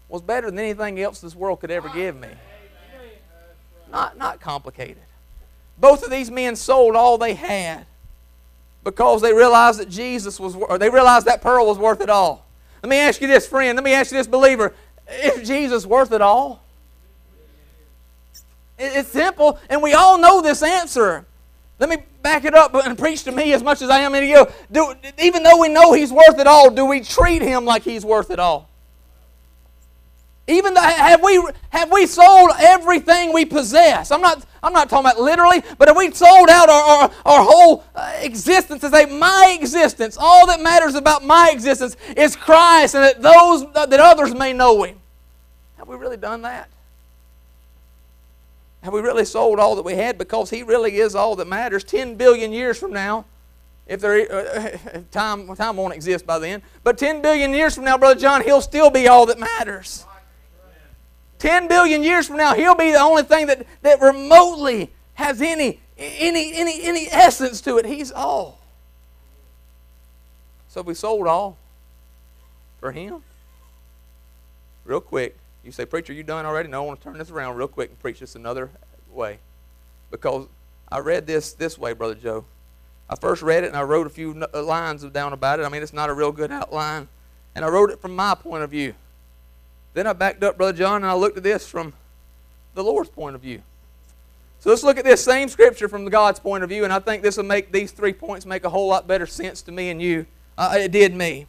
was 0.09 0.23
better 0.23 0.49
than 0.51 0.59
anything 0.59 1.01
else 1.01 1.21
this 1.21 1.35
world 1.35 1.61
could 1.61 1.71
ever 1.71 1.89
give 1.91 2.17
me. 2.17 2.29
Not, 3.95 4.19
not 4.19 4.41
complicated. 4.41 5.05
Both 5.79 6.03
of 6.03 6.11
these 6.11 6.29
men 6.29 6.57
sold 6.57 6.97
all 6.97 7.17
they 7.17 7.35
had 7.35 7.87
because 8.83 9.23
they 9.23 9.33
realized 9.33 9.79
that 9.79 9.89
Jesus 9.89 10.41
was, 10.41 10.57
or 10.57 10.79
they 10.79 10.91
realized 10.91 11.27
that 11.27 11.41
pearl 11.41 11.69
was 11.69 11.79
worth 11.79 12.01
it 12.01 12.11
all. 12.11 12.45
Let 12.83 12.91
me 12.91 12.99
ask 12.99 13.21
you 13.21 13.29
this, 13.29 13.47
friend. 13.47 13.77
Let 13.77 13.85
me 13.85 13.93
ask 13.93 14.11
you 14.11 14.19
this, 14.19 14.27
believer. 14.27 14.75
Is 15.23 15.47
Jesus 15.47 15.87
worth 15.87 16.11
it 16.11 16.21
all? 16.21 16.65
It's 18.77 19.11
simple, 19.11 19.61
and 19.71 19.81
we 19.81 19.95
all 19.95 20.19
know 20.19 20.43
this 20.43 20.65
answer. 20.65 21.25
Let 21.79 21.89
me 21.89 21.99
back 22.21 22.45
it 22.45 22.55
up 22.55 22.75
and 22.75 22.99
preach 22.99 23.23
to 23.25 23.33
me 23.33 23.53
as 23.53 23.63
much 23.63 23.81
as 23.81 23.91
I 23.91 24.01
am 24.01 24.13
to 24.13 24.27
you. 24.27 24.45
Do, 24.73 24.95
even 25.21 25.45
though 25.45 25.61
we 25.61 25.69
know 25.69 25.93
He's 25.93 26.13
worth 26.13 26.41
it 26.41 26.49
all, 26.49 26.69
do 26.69 26.85
we 26.85 27.01
treat 27.01 27.43
Him 27.43 27.65
like 27.65 27.83
He's 27.83 28.05
worth 28.05 28.33
it 28.33 28.41
all? 28.41 28.69
Even 30.47 30.75
though, 30.75 30.83
have 30.83 31.23
we 31.23 31.43
have 31.71 31.91
we 31.91 32.07
sold 32.07 32.51
everything 32.59 33.33
we 33.33 33.47
possess? 33.47 34.11
I'm 34.11 34.21
not 34.21 34.45
I'm 34.63 34.75
not 34.75 34.91
talking 34.91 35.07
about 35.11 35.21
literally, 35.21 35.63
but 35.79 35.89
have 35.89 35.97
we 35.97 36.11
sold 36.11 36.51
out 36.51 36.69
our, 36.69 36.83
our, 36.83 37.11
our 37.25 37.45
whole 37.45 37.85
uh, 37.95 38.13
existence 38.21 38.83
to 38.83 38.91
say 38.91 39.07
my 39.07 39.57
existence, 39.59 40.19
all 40.21 40.47
that 40.49 40.61
matters 40.61 40.97
about 40.97 41.25
my 41.25 41.51
existence 41.51 41.97
is 42.15 42.37
Christ, 42.37 42.95
and 42.95 43.05
that 43.05 43.23
those 43.23 43.73
that 43.73 43.93
others 43.95 44.35
may 44.35 44.53
know 44.53 44.83
Him? 44.83 44.99
Have 45.79 45.89
we 45.89 45.97
really 45.97 46.19
done 46.19 46.43
that? 46.43 46.69
Have 48.83 48.93
we 48.93 49.01
really 49.01 49.25
sold 49.25 49.59
all 49.59 49.77
that 49.77 49.85
we 49.85 49.95
had 49.95 50.19
because 50.19 50.51
He 50.51 50.63
really 50.63 50.97
is 50.97 51.15
all 51.15 51.37
that 51.37 51.49
matters? 51.49 51.85
Ten 51.85 52.17
billion 52.17 52.53
years 52.53 52.79
from 52.79 52.93
now, 52.93 53.25
if 53.87 53.99
there 53.99 54.31
uh, 54.31 55.01
time 55.11 55.57
time 55.57 55.79
won't 55.79 55.95
exist 55.95 56.27
by 56.27 56.39
then, 56.39 56.61
but 56.83 56.99
ten 56.99 57.23
billion 57.23 57.55
years 57.55 57.75
from 57.75 57.85
now, 57.85 57.97
Brother 57.97 58.21
John, 58.21 58.43
He'll 58.43 58.61
still 58.61 58.91
be 58.91 59.09
all 59.09 59.25
that 59.25 59.39
matters. 59.39 60.05
10 61.45 61.69
billion 61.69 62.03
years 62.03 62.27
from 62.27 62.39
now, 62.39 62.55
he'll 62.55 62.75
be 62.75 62.91
the 62.91 62.99
only 62.99 63.23
thing 63.23 63.49
that, 63.49 63.67
that 63.83 64.01
remotely 64.01 64.91
has 65.13 65.43
any, 65.43 65.79
any, 65.99 66.55
any, 66.55 66.83
any 66.83 67.07
essence 67.11 67.61
to 67.61 67.77
it. 67.77 67.85
He's 67.85 68.11
all. 68.11 68.63
So 70.69 70.81
we 70.81 70.95
sold 70.95 71.27
all 71.27 71.59
for 72.81 72.93
him. 72.93 73.23
Real 74.87 75.03
quick. 75.03 75.37
You 75.63 75.71
say, 75.71 75.85
Preacher, 75.85 76.15
you 76.15 76.23
done 76.23 76.47
already? 76.47 76.71
No, 76.71 76.83
I 76.83 76.87
want 76.87 77.01
to 77.01 77.05
turn 77.05 77.19
this 77.19 77.31
around 77.31 77.57
real 77.57 77.69
quick 77.69 77.91
and 77.91 78.01
preach 78.01 78.21
this 78.21 78.37
another 78.37 78.71
way. 79.13 79.39
Because 80.11 80.47
I 80.91 81.01
read 81.01 81.27
this 81.27 81.53
this 81.53 81.77
way, 81.77 81.93
Brother 81.93 82.15
Joe. 82.15 82.47
I 83.11 83.17
first 83.17 83.43
read 83.43 83.65
it 83.65 83.67
and 83.67 83.77
I 83.77 83.83
wrote 83.83 84.07
a 84.07 84.11
few 84.11 84.47
uh, 84.55 84.63
lines 84.63 85.05
down 85.05 85.35
about 85.35 85.61
it. 85.61 85.65
I 85.65 85.69
mean, 85.69 85.83
it's 85.83 85.93
not 85.93 86.09
a 86.09 86.15
real 86.15 86.33
good 86.33 86.51
outline. 86.51 87.07
And 87.55 87.67
I 87.67 87.69
wrote 87.69 87.91
it 87.91 88.01
from 88.01 88.17
my 88.17 88.35
point 88.35 88.63
of 88.63 88.71
view. 88.71 88.95
Then 89.95 90.07
I 90.07 90.13
backed 90.13 90.43
up, 90.43 90.57
Brother 90.57 90.77
John, 90.77 90.97
and 90.97 91.07
I 91.07 91.15
looked 91.15 91.37
at 91.37 91.43
this 91.43 91.67
from 91.67 91.93
the 92.75 92.83
Lord's 92.83 93.11
point 93.11 93.35
of 93.35 93.41
view. 93.41 93.63
So 94.61 94.71
let's 94.71 94.83
look 94.83 94.99
at 94.99 95.05
this 95.05 95.23
same 95.23 95.49
scripture 95.49 95.89
from 95.89 96.05
God's 96.07 96.41
point 96.41 96.65
of 96.65 96.71
view, 96.71 96.85
and 96.85 96.93
I 96.93 96.99
think 96.99 97.23
this 97.23 97.37
will 97.37 97.45
make 97.45 97.71
these 97.71 97.93
three 97.93 98.13
points 98.13 98.45
make 98.45 98.65
a 98.65 98.71
whole 98.71 98.89
lot 98.89 99.07
better 99.07 99.27
sense 99.27 99.63
to 99.63 99.73
me 99.73 99.91
and 99.91 100.03
you. 100.03 100.27
Uh, 100.57 100.75
it 100.79 100.91
did 100.91 101.15
me. 101.15 101.47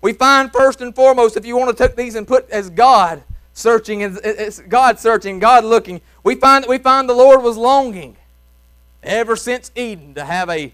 We 0.00 0.12
find 0.12 0.52
first 0.52 0.80
and 0.80 0.94
foremost, 0.94 1.36
if 1.36 1.46
you 1.46 1.56
want 1.56 1.76
to 1.76 1.86
take 1.86 1.96
these 1.96 2.14
and 2.14 2.26
put 2.26 2.48
as 2.50 2.70
God 2.70 3.22
searching, 3.52 4.02
as 4.02 4.60
God 4.60 4.98
searching, 4.98 5.38
God 5.38 5.64
looking, 5.64 6.00
we 6.22 6.34
find 6.34 6.64
that 6.64 6.68
we 6.68 6.78
find 6.78 7.08
the 7.08 7.14
Lord 7.14 7.42
was 7.42 7.56
longing 7.56 8.16
ever 9.02 9.36
since 9.36 9.70
Eden 9.74 10.14
to 10.14 10.24
have 10.24 10.48
a 10.50 10.72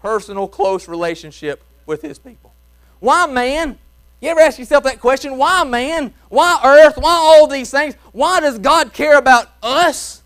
personal, 0.00 0.48
close 0.48 0.88
relationship 0.88 1.62
with 1.84 2.02
His 2.02 2.18
people. 2.18 2.52
Why 3.00 3.26
man? 3.26 3.78
You 4.26 4.32
ever 4.32 4.40
ask 4.40 4.58
yourself 4.58 4.82
that 4.82 5.00
question? 5.00 5.38
Why 5.38 5.62
man? 5.62 6.12
Why 6.30 6.58
earth? 6.64 6.96
Why 6.96 7.12
all 7.12 7.46
these 7.46 7.70
things? 7.70 7.94
Why 8.10 8.40
does 8.40 8.58
God 8.58 8.92
care 8.92 9.18
about 9.18 9.52
us? 9.62 10.20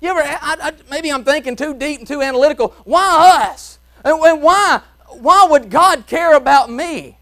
You 0.00 0.08
ever, 0.08 0.20
I, 0.20 0.56
I, 0.60 0.72
maybe 0.90 1.12
I'm 1.12 1.22
thinking 1.22 1.54
too 1.54 1.74
deep 1.74 2.00
and 2.00 2.08
too 2.08 2.22
analytical. 2.22 2.74
Why 2.82 3.46
us? 3.52 3.78
And, 4.04 4.20
and 4.20 4.42
why, 4.42 4.80
why 5.10 5.46
would 5.48 5.70
God 5.70 6.08
care 6.08 6.34
about 6.34 6.72
me? 6.72 7.16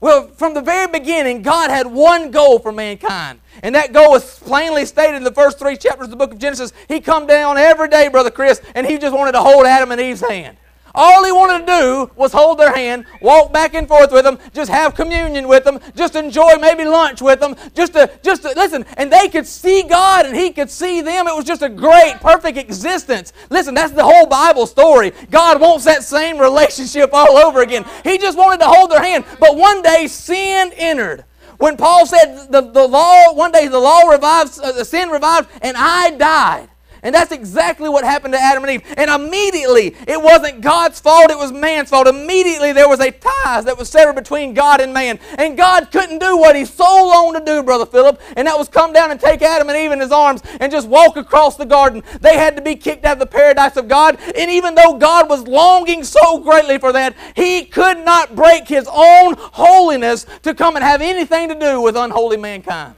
Well, 0.00 0.28
from 0.28 0.54
the 0.54 0.62
very 0.62 0.90
beginning, 0.90 1.42
God 1.42 1.68
had 1.68 1.86
one 1.86 2.30
goal 2.30 2.58
for 2.58 2.72
mankind. 2.72 3.40
And 3.62 3.74
that 3.74 3.92
goal 3.92 4.14
is 4.14 4.38
plainly 4.38 4.86
stated 4.86 5.16
in 5.16 5.22
the 5.22 5.34
first 5.34 5.58
three 5.58 5.76
chapters 5.76 6.04
of 6.04 6.12
the 6.12 6.16
book 6.16 6.32
of 6.32 6.38
Genesis. 6.38 6.72
He 6.88 7.00
come 7.00 7.26
down 7.26 7.58
every 7.58 7.90
day, 7.90 8.08
Brother 8.08 8.30
Chris, 8.30 8.62
and 8.74 8.86
he 8.86 8.96
just 8.96 9.14
wanted 9.14 9.32
to 9.32 9.42
hold 9.42 9.66
Adam 9.66 9.92
and 9.92 10.00
Eve's 10.00 10.26
hand. 10.26 10.56
All 11.00 11.24
he 11.24 11.30
wanted 11.30 11.60
to 11.60 11.66
do 11.66 12.10
was 12.16 12.32
hold 12.32 12.58
their 12.58 12.74
hand, 12.74 13.04
walk 13.22 13.52
back 13.52 13.74
and 13.74 13.86
forth 13.86 14.10
with 14.10 14.24
them, 14.24 14.36
just 14.52 14.68
have 14.68 14.96
communion 14.96 15.46
with 15.46 15.62
them, 15.62 15.78
just 15.94 16.16
enjoy 16.16 16.56
maybe 16.56 16.84
lunch 16.84 17.22
with 17.22 17.38
them, 17.38 17.54
just 17.72 17.92
to, 17.92 18.10
just 18.24 18.42
to, 18.42 18.48
listen. 18.56 18.84
And 18.96 19.12
they 19.12 19.28
could 19.28 19.46
see 19.46 19.84
God 19.84 20.26
and 20.26 20.34
he 20.36 20.50
could 20.50 20.68
see 20.68 21.00
them. 21.00 21.28
It 21.28 21.36
was 21.36 21.44
just 21.44 21.62
a 21.62 21.68
great, 21.68 22.16
perfect 22.20 22.58
existence. 22.58 23.32
Listen, 23.48 23.74
that's 23.74 23.92
the 23.92 24.02
whole 24.02 24.26
Bible 24.26 24.66
story. 24.66 25.12
God 25.30 25.60
wants 25.60 25.84
that 25.84 26.02
same 26.02 26.36
relationship 26.36 27.10
all 27.12 27.36
over 27.36 27.62
again. 27.62 27.84
He 28.02 28.18
just 28.18 28.36
wanted 28.36 28.58
to 28.58 28.66
hold 28.66 28.90
their 28.90 29.00
hand. 29.00 29.24
But 29.38 29.56
one 29.56 29.82
day 29.82 30.08
sin 30.08 30.72
entered. 30.74 31.24
When 31.58 31.76
Paul 31.76 32.06
said 32.06 32.48
the, 32.50 32.60
the 32.60 32.88
law, 32.88 33.34
one 33.34 33.52
day 33.52 33.68
the 33.68 33.78
law 33.78 34.02
revives, 34.08 34.58
uh, 34.58 34.72
the 34.72 34.84
sin 34.84 35.10
revived, 35.10 35.48
and 35.62 35.76
I 35.76 36.10
died. 36.10 36.68
And 37.02 37.14
that's 37.14 37.32
exactly 37.32 37.88
what 37.88 38.04
happened 38.04 38.34
to 38.34 38.40
Adam 38.40 38.64
and 38.64 38.72
Eve. 38.72 38.94
And 38.96 39.10
immediately, 39.10 39.96
it 40.06 40.20
wasn't 40.20 40.60
God's 40.60 41.00
fault, 41.00 41.30
it 41.30 41.38
was 41.38 41.52
man's 41.52 41.90
fault. 41.90 42.06
Immediately, 42.06 42.72
there 42.72 42.88
was 42.88 43.00
a 43.00 43.10
tie 43.10 43.60
that 43.60 43.78
was 43.78 43.88
severed 43.88 44.14
between 44.14 44.54
God 44.54 44.80
and 44.80 44.92
man. 44.92 45.18
And 45.36 45.56
God 45.56 45.90
couldn't 45.90 46.18
do 46.18 46.36
what 46.36 46.56
He 46.56 46.64
so 46.64 46.84
longed 46.84 47.36
to 47.36 47.44
do, 47.44 47.62
Brother 47.62 47.86
Philip, 47.86 48.20
and 48.36 48.46
that 48.46 48.58
was 48.58 48.68
come 48.68 48.92
down 48.92 49.10
and 49.10 49.20
take 49.20 49.42
Adam 49.42 49.68
and 49.68 49.78
Eve 49.78 49.92
in 49.92 50.00
His 50.00 50.12
arms 50.12 50.42
and 50.60 50.72
just 50.72 50.88
walk 50.88 51.16
across 51.16 51.56
the 51.56 51.66
garden. 51.66 52.02
They 52.20 52.36
had 52.36 52.56
to 52.56 52.62
be 52.62 52.76
kicked 52.76 53.04
out 53.04 53.14
of 53.14 53.18
the 53.18 53.26
paradise 53.26 53.76
of 53.76 53.88
God. 53.88 54.18
And 54.36 54.50
even 54.50 54.74
though 54.74 54.98
God 54.98 55.28
was 55.28 55.46
longing 55.46 56.04
so 56.04 56.38
greatly 56.40 56.78
for 56.78 56.92
that, 56.92 57.14
He 57.34 57.64
could 57.64 57.98
not 57.98 58.34
break 58.34 58.68
His 58.68 58.88
own 58.90 59.34
holiness 59.38 60.26
to 60.42 60.54
come 60.54 60.76
and 60.76 60.84
have 60.84 61.00
anything 61.00 61.48
to 61.48 61.54
do 61.54 61.80
with 61.80 61.96
unholy 61.96 62.36
mankind. 62.36 62.94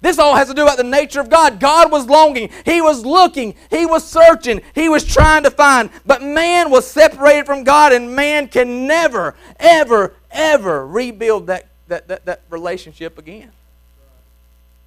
This 0.00 0.18
all 0.18 0.36
has 0.36 0.48
to 0.48 0.54
do 0.54 0.62
about 0.62 0.76
the 0.76 0.84
nature 0.84 1.20
of 1.20 1.28
God. 1.28 1.58
God 1.58 1.90
was 1.90 2.06
longing, 2.06 2.50
He 2.64 2.80
was 2.80 3.04
looking, 3.04 3.54
He 3.70 3.84
was 3.84 4.06
searching, 4.06 4.60
He 4.74 4.88
was 4.88 5.04
trying 5.04 5.42
to 5.42 5.50
find. 5.50 5.90
But 6.06 6.22
man 6.22 6.70
was 6.70 6.86
separated 6.86 7.46
from 7.46 7.64
God, 7.64 7.92
and 7.92 8.14
man 8.14 8.48
can 8.48 8.86
never, 8.86 9.34
ever, 9.58 10.14
ever 10.30 10.86
rebuild 10.86 11.48
that, 11.48 11.66
that, 11.88 12.06
that, 12.08 12.24
that 12.26 12.42
relationship 12.48 13.18
again. 13.18 13.50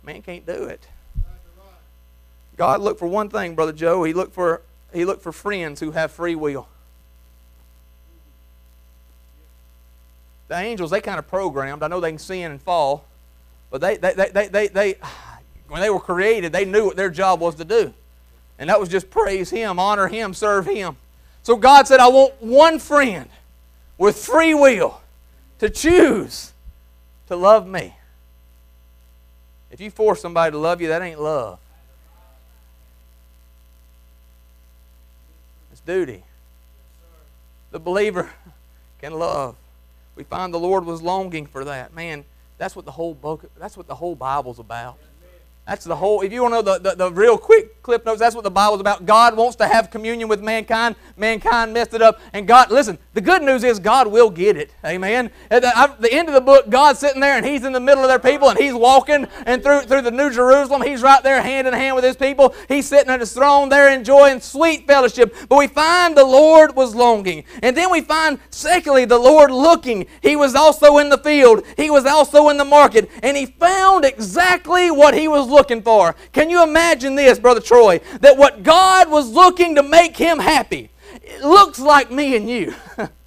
Man 0.03 0.21
can't 0.21 0.45
do 0.45 0.63
it. 0.65 0.87
God 2.57 2.81
looked 2.81 2.99
for 2.99 3.07
one 3.07 3.29
thing, 3.29 3.55
Brother 3.55 3.73
Joe. 3.73 4.03
He 4.03 4.13
looked 4.13 4.33
for 4.33 4.61
he 4.93 5.05
looked 5.05 5.23
for 5.23 5.31
friends 5.31 5.79
who 5.79 5.91
have 5.91 6.11
free 6.11 6.35
will. 6.35 6.67
The 10.49 10.57
angels, 10.57 10.91
they 10.91 10.99
kind 10.99 11.17
of 11.17 11.27
programmed. 11.29 11.81
I 11.81 11.87
know 11.87 12.01
they 12.01 12.11
can 12.11 12.19
sin 12.19 12.51
and 12.51 12.61
fall, 12.61 13.05
but 13.71 13.81
they, 13.81 13.97
they, 13.97 14.13
they, 14.13 14.47
they, 14.47 14.67
they, 14.67 14.95
when 15.69 15.81
they 15.81 15.89
were 15.89 15.99
created, 15.99 16.51
they 16.51 16.65
knew 16.65 16.85
what 16.85 16.97
their 16.97 17.09
job 17.09 17.39
was 17.39 17.55
to 17.55 17.65
do. 17.65 17.93
And 18.59 18.69
that 18.69 18.79
was 18.79 18.89
just 18.89 19.09
praise 19.09 19.49
Him, 19.49 19.79
honor 19.79 20.07
Him, 20.07 20.33
serve 20.33 20.67
Him. 20.67 20.97
So 21.41 21.55
God 21.55 21.87
said, 21.87 21.99
I 21.99 22.09
want 22.09 22.39
one 22.41 22.77
friend 22.77 23.27
with 23.97 24.17
free 24.17 24.53
will 24.53 25.01
to 25.59 25.69
choose 25.69 26.51
to 27.27 27.35
love 27.35 27.65
me. 27.65 27.95
If 29.71 29.79
you 29.79 29.89
force 29.89 30.21
somebody 30.21 30.51
to 30.51 30.57
love 30.57 30.81
you, 30.81 30.89
that 30.89 31.01
ain't 31.01 31.19
love. 31.19 31.57
It's 35.71 35.81
duty. 35.81 36.23
The 37.71 37.79
believer 37.79 38.29
can 39.01 39.13
love. 39.13 39.55
We 40.15 40.23
find 40.23 40.53
the 40.53 40.59
Lord 40.59 40.85
was 40.85 41.01
longing 41.01 41.45
for 41.45 41.63
that. 41.63 41.93
Man, 41.93 42.25
that's 42.61 42.75
what 42.75 42.85
the 42.85 42.91
whole 42.91 43.15
book 43.15 43.49
that's 43.57 43.75
what 43.75 43.87
the 43.87 43.95
whole 43.95 44.13
Bible's 44.13 44.59
about. 44.59 44.99
That's 45.67 45.85
the 45.85 45.95
whole, 45.95 46.21
if 46.21 46.33
you 46.33 46.41
want 46.41 46.53
to 46.53 46.55
know 46.55 46.61
the, 46.63 46.79
the, 46.79 46.95
the, 46.95 47.11
real 47.11 47.37
quick 47.37 47.83
clip 47.83 48.03
notes, 48.03 48.19
that's 48.19 48.33
what 48.33 48.43
the 48.43 48.51
Bible's 48.51 48.81
about. 48.81 49.05
God 49.05 49.37
wants 49.37 49.55
to 49.57 49.67
have 49.67 49.91
communion 49.91 50.27
with 50.27 50.41
mankind. 50.41 50.95
Mankind 51.17 51.71
messed 51.71 51.93
it 51.93 52.01
up. 52.01 52.19
And 52.33 52.47
God, 52.47 52.71
listen, 52.71 52.97
the 53.13 53.21
good 53.21 53.43
news 53.43 53.63
is 53.63 53.77
God 53.77 54.07
will 54.07 54.31
get 54.31 54.57
it. 54.57 54.73
Amen. 54.83 55.29
At 55.51 55.61
the, 55.61 55.95
the, 55.99 56.11
end 56.11 56.27
of 56.29 56.33
the 56.33 56.41
book, 56.41 56.69
God's 56.69 56.97
sitting 56.97 57.21
there 57.21 57.37
and 57.37 57.45
He's 57.45 57.63
in 57.63 57.73
the 57.73 57.79
middle 57.79 58.03
of 58.03 58.09
their 58.09 58.19
people 58.19 58.49
and 58.49 58.57
He's 58.57 58.73
walking 58.73 59.27
and 59.45 59.61
through, 59.61 59.81
through 59.81 60.01
the 60.01 60.11
New 60.11 60.31
Jerusalem. 60.31 60.81
He's 60.81 61.03
right 61.03 61.21
there 61.21 61.41
hand 61.43 61.67
in 61.67 61.75
hand 61.75 61.95
with 61.95 62.03
His 62.03 62.15
people. 62.15 62.55
He's 62.67 62.87
sitting 62.87 63.11
at 63.11 63.19
His 63.19 63.31
throne 63.31 63.69
there 63.69 63.93
enjoying 63.93 64.41
sweet 64.41 64.87
fellowship. 64.87 65.35
But 65.47 65.59
we 65.59 65.67
find 65.67 66.17
the 66.17 66.25
Lord 66.25 66.75
was 66.75 66.95
longing. 66.95 67.43
And 67.61 67.77
then 67.77 67.91
we 67.91 68.01
find, 68.01 68.39
secondly, 68.49 69.05
the 69.05 69.19
Lord 69.19 69.51
looking. 69.51 70.07
He 70.23 70.35
was 70.35 70.55
also 70.55 70.97
in 70.97 71.09
the 71.09 71.19
field, 71.19 71.63
He 71.77 71.91
was 71.91 72.05
also 72.05 72.49
in 72.49 72.57
the 72.57 72.65
market, 72.65 73.11
and 73.21 73.37
He 73.37 73.45
found 73.45 74.05
exactly 74.05 74.89
what 74.89 75.13
He 75.13 75.27
was 75.27 75.50
looking 75.51 75.81
for. 75.81 76.15
Can 76.31 76.49
you 76.49 76.63
imagine 76.63 77.15
this, 77.15 77.37
Brother 77.37 77.61
Troy? 77.61 77.99
That 78.21 78.37
what 78.37 78.63
God 78.63 79.11
was 79.11 79.29
looking 79.29 79.75
to 79.75 79.83
make 79.83 80.17
him 80.17 80.39
happy 80.39 80.89
looks 81.43 81.79
like 81.79 82.11
me 82.11 82.35
and 82.35 82.49
you. 82.49 82.73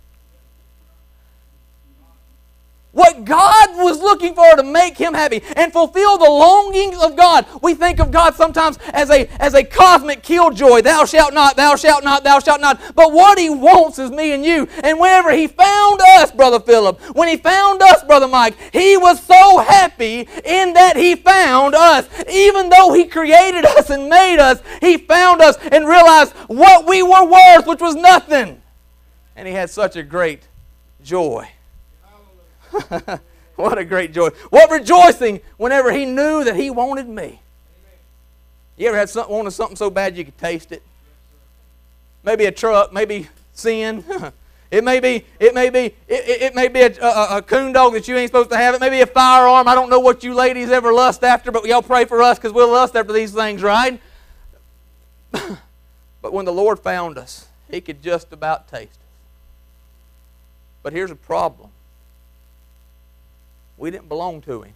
what 2.95 3.25
God 3.25 3.77
was 3.77 4.01
looking 4.01 4.35
for 4.35 4.57
to 4.57 4.63
make 4.63 4.97
him 4.97 5.15
happy 5.15 5.43
and 5.57 5.73
fulfill 5.73 6.17
the 6.17 6.31
longings 6.31 7.03
of 7.03 7.17
God. 7.17 7.45
We 7.61 7.75
think 7.75 7.99
of 8.01 8.11
God 8.11 8.35
sometimes 8.35 8.79
as 8.93 9.11
a, 9.11 9.27
as 9.41 9.55
a 9.55 9.65
cosmic 9.65 10.23
killjoy. 10.23 10.81
Thou 10.81 11.05
shalt 11.05 11.35
not, 11.35 11.57
thou 11.57 11.77
shalt 11.77 12.05
not, 12.05 12.25
thou 12.25 12.39
shalt 12.39 12.61
not. 12.61 12.81
But 12.95 13.13
what 13.13 13.39
he 13.39 13.51
wants 13.51 13.99
is 13.99 14.11
me 14.11 14.33
and 14.33 14.45
you. 14.45 14.69
And 14.83 14.99
whenever 14.99 15.33
he 15.33 15.49
found 15.49 16.01
us, 16.17 16.31
Brother 16.31 16.61
Philip, 16.61 17.01
when 17.15 17.29
he 17.29 17.37
found 17.37 17.83
us, 17.83 18.03
Brother 18.05 18.29
Mike, 18.29 18.57
he 18.73 18.97
was 18.97 19.21
so 19.23 19.59
happy 19.59 20.29
in 20.45 20.73
that 20.75 20.97
he 20.97 21.17
found 21.17 21.75
us. 21.75 22.09
Even 22.31 22.71
though 22.71 22.93
he 22.93 23.07
created 23.07 23.65
us 23.65 23.91
and 23.91 24.09
made 24.09 24.39
us, 24.39 24.63
he 24.81 24.99
found 24.99 25.41
us 25.41 25.57
and 25.73 25.87
realized 25.87 26.33
what 26.47 26.87
we 26.87 27.03
were 27.03 27.25
worth, 27.25 27.67
which 27.67 27.81
was 27.81 27.97
nothing. 27.97 28.63
And 29.35 29.49
he 29.49 29.55
had 29.55 29.69
such 29.69 29.97
a 29.97 30.03
great 30.05 30.47
joy. 31.03 31.49
what 33.57 33.79
a 33.79 33.85
great 33.85 34.13
joy. 34.13 34.29
What 34.51 34.71
rejoicing 34.71 35.41
whenever 35.57 35.93
he 35.93 36.05
knew 36.05 36.45
that 36.45 36.57
he 36.57 36.71
wanted 36.71 37.09
me. 37.09 37.41
You 38.77 38.89
ever 38.89 38.97
had 38.97 39.09
something, 39.09 39.35
wanted 39.35 39.53
something 39.53 39.77
so 39.77 39.91
bad 39.91 40.17
you 40.17 40.25
could 40.25 40.39
taste 40.39 40.73
it? 40.73 40.83
Maybe 42.25 42.47
a 42.47 42.53
truck, 42.53 42.93
maybe 42.93 43.29
sin. 43.53 44.05
It 44.75 44.83
may 44.83 44.99
be, 44.99 45.25
it 45.39 45.55
may 45.55 45.71
be, 45.71 45.95
it, 46.09 46.43
it 46.43 46.55
may 46.57 46.67
be 46.67 46.81
a, 46.81 46.93
a, 47.01 47.37
a, 47.37 47.43
coon 47.43 47.73
dog 47.73 47.93
that 47.93 48.09
you 48.09 48.17
ain't 48.17 48.29
supposed 48.29 48.51
to 48.51 48.57
have. 48.57 48.75
It 48.75 48.81
may 48.81 48.91
be 48.91 49.03
a 49.03 49.07
firearm. 49.07 49.69
I 49.69 49.75
don't 49.77 49.89
know 49.89 50.01
what 50.01 50.25
you 50.25 50.35
ladies 50.35 50.69
ever 50.69 50.93
lust 50.93 51.23
after, 51.23 51.53
but 51.53 51.65
y'all 51.65 51.81
pray 51.81 52.07
for 52.07 52.21
us 52.21 52.39
because 52.39 52.53
we'll 52.53 52.73
lust 52.73 52.97
after 52.97 53.13
these 53.13 53.33
things, 53.33 53.63
right? 53.63 54.01
but 55.31 56.33
when 56.33 56.45
the 56.45 56.53
Lord 56.53 56.81
found 56.81 57.19
us, 57.19 57.47
He 57.71 57.81
could 57.81 58.03
just 58.03 58.33
about 58.33 58.67
taste 58.67 58.91
us. 58.91 59.07
But 60.83 60.93
here's 60.93 61.13
a 61.13 61.17
problem. 61.17 61.71
We 63.85 63.91
didn't 63.91 64.09
belong 64.09 64.41
to 64.41 64.63
him. 64.63 64.73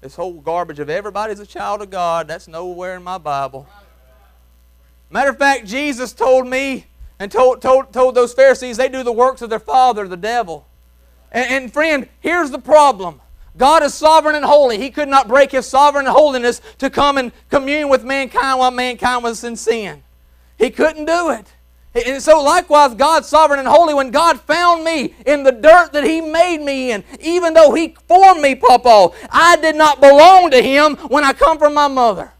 This 0.00 0.14
whole 0.14 0.34
garbage 0.34 0.78
of 0.78 0.88
everybody's 0.88 1.40
a 1.40 1.46
child 1.46 1.82
of 1.82 1.90
God, 1.90 2.28
that's 2.28 2.46
nowhere 2.46 2.94
in 2.94 3.02
my 3.02 3.18
Bible. 3.18 3.66
Matter 5.10 5.30
of 5.30 5.38
fact, 5.38 5.66
Jesus 5.66 6.12
told 6.12 6.46
me 6.46 6.86
and 7.18 7.32
told, 7.32 7.60
told, 7.60 7.92
told 7.92 8.14
those 8.14 8.32
Pharisees 8.32 8.76
they 8.76 8.88
do 8.88 9.02
the 9.02 9.10
works 9.10 9.42
of 9.42 9.50
their 9.50 9.58
father, 9.58 10.06
the 10.06 10.16
devil. 10.16 10.68
And, 11.32 11.64
and 11.64 11.72
friend, 11.72 12.08
here's 12.20 12.52
the 12.52 12.60
problem. 12.60 13.20
God 13.56 13.82
is 13.82 13.92
sovereign 13.92 14.36
and 14.36 14.44
holy. 14.44 14.78
He 14.78 14.90
could 14.90 15.08
not 15.08 15.26
break 15.26 15.50
His 15.50 15.66
sovereign 15.66 16.06
holiness 16.06 16.60
to 16.78 16.90
come 16.90 17.18
and 17.18 17.32
commune 17.50 17.88
with 17.88 18.04
mankind 18.04 18.60
while 18.60 18.70
mankind 18.70 19.24
was 19.24 19.42
in 19.42 19.56
sin. 19.56 20.04
He 20.56 20.70
couldn't 20.70 21.06
do 21.06 21.30
it. 21.30 21.55
And 22.04 22.22
so, 22.22 22.42
likewise, 22.42 22.94
God's 22.94 23.28
sovereign 23.28 23.58
and 23.58 23.68
holy. 23.68 23.94
When 23.94 24.10
God 24.10 24.40
found 24.40 24.84
me 24.84 25.14
in 25.24 25.44
the 25.44 25.52
dirt 25.52 25.92
that 25.92 26.04
He 26.04 26.20
made 26.20 26.58
me 26.58 26.92
in, 26.92 27.04
even 27.20 27.54
though 27.54 27.72
He 27.72 27.96
formed 28.06 28.40
me, 28.40 28.54
Papa, 28.54 29.14
I 29.30 29.56
did 29.56 29.76
not 29.76 30.00
belong 30.00 30.50
to 30.50 30.60
Him 30.60 30.96
when 31.08 31.24
I 31.24 31.32
come 31.32 31.58
from 31.58 31.72
my 31.74 31.88
mother. 31.88 32.32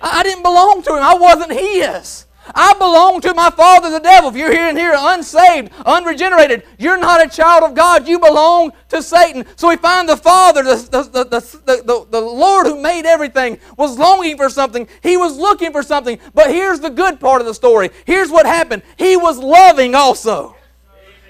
I 0.00 0.22
didn't 0.22 0.42
belong 0.42 0.82
to 0.82 0.90
Him. 0.90 1.02
I 1.02 1.14
wasn't 1.14 1.52
His. 1.52 2.26
I 2.54 2.72
belong 2.74 3.20
to 3.22 3.34
my 3.34 3.50
father, 3.50 3.90
the 3.90 4.00
devil. 4.00 4.30
If 4.30 4.36
you're 4.36 4.52
here 4.52 4.68
and 4.68 4.78
here 4.78 4.94
unsaved, 4.96 5.72
unregenerated, 5.84 6.64
you're 6.78 6.98
not 6.98 7.24
a 7.24 7.28
child 7.28 7.64
of 7.64 7.74
God. 7.74 8.08
You 8.08 8.18
belong 8.18 8.72
to 8.88 9.02
Satan. 9.02 9.44
So 9.56 9.68
we 9.68 9.76
find 9.76 10.08
the 10.08 10.16
Father, 10.16 10.62
the, 10.62 10.76
the, 10.76 11.24
the, 11.24 11.82
the, 11.82 12.06
the 12.10 12.20
Lord 12.20 12.66
who 12.66 12.80
made 12.80 13.06
everything, 13.06 13.58
was 13.76 13.98
longing 13.98 14.36
for 14.36 14.48
something. 14.48 14.88
He 15.02 15.16
was 15.16 15.36
looking 15.36 15.72
for 15.72 15.82
something. 15.82 16.18
But 16.34 16.50
here's 16.50 16.80
the 16.80 16.90
good 16.90 17.20
part 17.20 17.40
of 17.40 17.46
the 17.46 17.54
story. 17.54 17.90
Here's 18.04 18.30
what 18.30 18.46
happened 18.46 18.82
He 18.96 19.16
was 19.16 19.38
loving 19.38 19.94
also. 19.94 20.56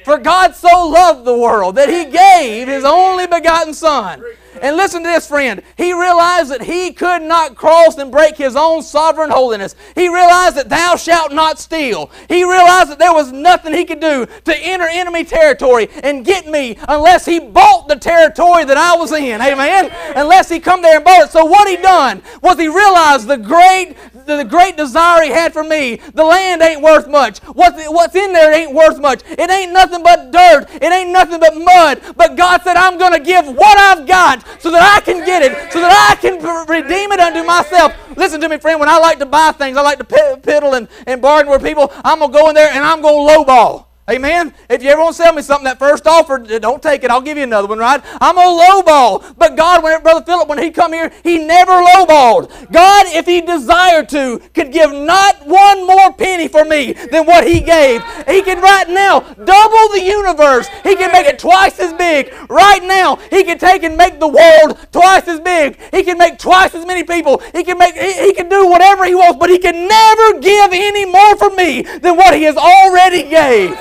For 0.05 0.17
God 0.17 0.55
so 0.55 0.89
loved 0.89 1.25
the 1.25 1.37
world 1.37 1.75
that 1.77 1.89
He 1.89 2.07
gave 2.07 2.69
His 2.69 2.85
only 2.85 3.27
begotten 3.27 3.75
Son 3.75 4.23
and 4.63 4.77
listen 4.77 5.03
to 5.03 5.09
this, 5.09 5.27
friend. 5.27 5.63
He 5.77 5.93
realized 5.93 6.51
that 6.51 6.63
he 6.63 6.93
could 6.93 7.23
not 7.23 7.55
cross 7.55 7.97
and 7.99 8.11
break 8.11 8.37
his 8.37 8.57
own 8.57 8.83
sovereign 8.83 9.31
holiness. 9.31 9.75
He 9.95 10.09
realized 10.09 10.57
that 10.57 10.69
thou 10.69 10.97
shalt 10.97 11.33
not 11.33 11.59
steal. 11.59 12.11
He 12.29 12.45
realized 12.45 12.91
that 12.91 12.99
there 12.99 13.13
was 13.13 13.33
nothing 13.33 13.75
he 13.75 13.85
could 13.85 14.01
do 14.01 14.27
to 14.27 14.57
enter 14.57 14.87
enemy 14.89 15.25
territory 15.25 15.89
and 16.03 16.25
get 16.25 16.47
me 16.47 16.79
unless 16.89 17.25
he 17.25 17.39
bought 17.39 17.89
the 17.89 17.97
territory 17.97 18.65
that 18.65 18.77
I 18.77 18.97
was 18.97 19.13
in. 19.13 19.41
Amen. 19.41 19.91
Unless 20.17 20.49
he 20.49 20.61
come 20.61 20.83
there 20.83 20.97
and 20.97 21.05
bought 21.05 21.25
it. 21.25 21.31
So 21.31 21.45
what 21.45 21.69
he 21.69 21.77
done 21.77 22.23
was 22.43 22.59
he 22.59 22.69
realized 22.69 23.27
the 23.27 23.37
great 23.37 23.97
the 24.37 24.45
great 24.45 24.77
desire 24.77 25.25
he 25.25 25.31
had 25.31 25.53
for 25.53 25.65
me. 25.65 25.97
The 26.15 26.25
land 26.25 26.63
ain't 26.63 26.83
worth 26.83 27.09
much. 27.09 27.39
What's, 27.41 27.83
what's 27.87 28.15
in 28.15 28.33
there 28.33 28.53
ain't 28.53 28.75
worth 28.75 29.01
much. 29.01 29.23
It 29.27 29.51
ain't 29.51 29.73
nothing 29.73 30.03
but 30.03 30.31
dirt. 30.31 30.67
It 30.75 30.93
ain't 30.93 31.11
nothing 31.11 31.41
but 31.41 31.57
mud. 31.57 32.03
But 32.17 32.37
God 32.37 32.63
said, 32.63 32.77
I'm 32.77 32.99
going 32.99 33.13
to 33.13 33.21
give 33.21 33.47
what 33.47 33.79
I've 33.79 34.07
got 34.07 34.45
so 34.59 34.71
that 34.71 34.83
I 34.97 35.01
can 35.01 35.25
get 35.25 35.43
it, 35.43 35.73
so 35.73 35.81
that 35.81 35.93
I 36.11 36.21
can 36.21 36.39
redeem 36.67 37.13
it 37.13 37.21
unto 37.21 37.43
myself. 37.45 37.95
Listen 38.17 38.41
to 38.41 38.49
me, 38.49 38.59
friend. 38.59 38.81
When 38.81 38.89
I 38.89 38.99
like 38.99 39.19
to 39.19 39.27
buy 39.27 39.53
things, 39.53 39.77
I 39.77 39.83
like 39.83 39.99
to 39.99 40.05
piddle 40.05 40.77
and, 40.77 40.89
and 41.07 41.21
bargain 41.23 41.51
with 41.51 41.63
people. 41.63 41.93
I'm 42.05 42.19
going 42.19 42.33
to 42.33 42.39
go 42.39 42.49
in 42.49 42.55
there 42.55 42.71
and 42.71 42.85
I'm 42.85 43.03
going 43.03 43.27
to 43.27 43.35
lowball. 43.35 43.88
Amen. 44.11 44.55
If 44.71 44.83
you 44.83 44.89
ever 44.89 45.03
want 45.03 45.17
to 45.17 45.23
sell 45.23 45.35
me 45.35 45.43
something, 45.43 45.65
that 45.65 45.79
first 45.79 46.07
offer, 46.07 46.39
don't 46.39 46.83
take 46.83 47.05
it. 47.05 47.11
I'll 47.11 47.21
give 47.21 47.37
you 47.37 47.45
another 47.45 47.69
one, 47.69 47.79
right? 47.79 48.01
I'm 48.23 48.39
a 48.39 48.41
lowball. 48.41 49.37
But 49.37 49.55
God, 49.55 49.83
when 49.83 50.03
Brother 50.03 50.25
Philip, 50.25 50.49
when 50.49 50.57
he 50.57 50.71
come 50.71 50.95
here, 50.95 51.13
he 51.23 51.45
never 51.45 51.73
lowballed. 51.73 52.73
God, 52.73 53.05
if 53.09 53.27
he 53.27 53.43
desired 53.43 54.09
to, 54.11 54.41
could 54.55 54.73
give 54.73 54.93
not 54.93 55.47
one 55.47 55.87
more 55.87 56.11
penny 56.15 56.49
for 56.49 56.65
me 56.65 56.95
than 56.95 57.27
what 57.27 57.47
he 57.47 57.61
gave. 57.61 58.03
He 58.27 58.41
can 58.41 58.63
right 58.63 58.89
now 58.89 59.21
double 59.21 59.89
the 59.93 60.03
universe. 60.03 60.69
He 60.85 60.97
can 60.97 61.13
make 61.13 61.27
it 61.27 61.39
twice 61.39 61.79
as 61.79 61.93
big. 61.93 62.33
Right 62.49 62.83
now, 62.83 63.17
he 63.31 63.45
can 63.45 63.59
take 63.59 63.83
and 63.83 63.95
make 63.95 64.19
the 64.21 64.29
world 64.29 64.79
twice 64.91 65.29
as 65.29 65.41
big. 65.41 65.79
He 65.93 66.03
can 66.03 66.17
make 66.17 66.39
twice 66.39 66.75
as 66.75 66.87
many 66.87 67.05
people. 67.05 67.43
He 67.53 67.63
can 67.63 67.77
make 67.77 67.95
he, 67.95 68.29
he 68.29 68.33
can 68.33 68.49
do 68.49 68.69
whatever 68.69 69.05
he 69.05 69.15
wants, 69.15 69.39
but 69.39 69.51
he 69.51 69.59
can 69.59 69.87
never 69.87 70.41
give 70.41 70.71
any 70.73 71.05
more 71.05 71.37
for 71.37 71.51
me 71.51 71.83
than 71.83 72.17
what 72.17 72.35
he 72.35 72.45
has 72.45 72.57
already 72.57 73.29
gave. 73.29 73.77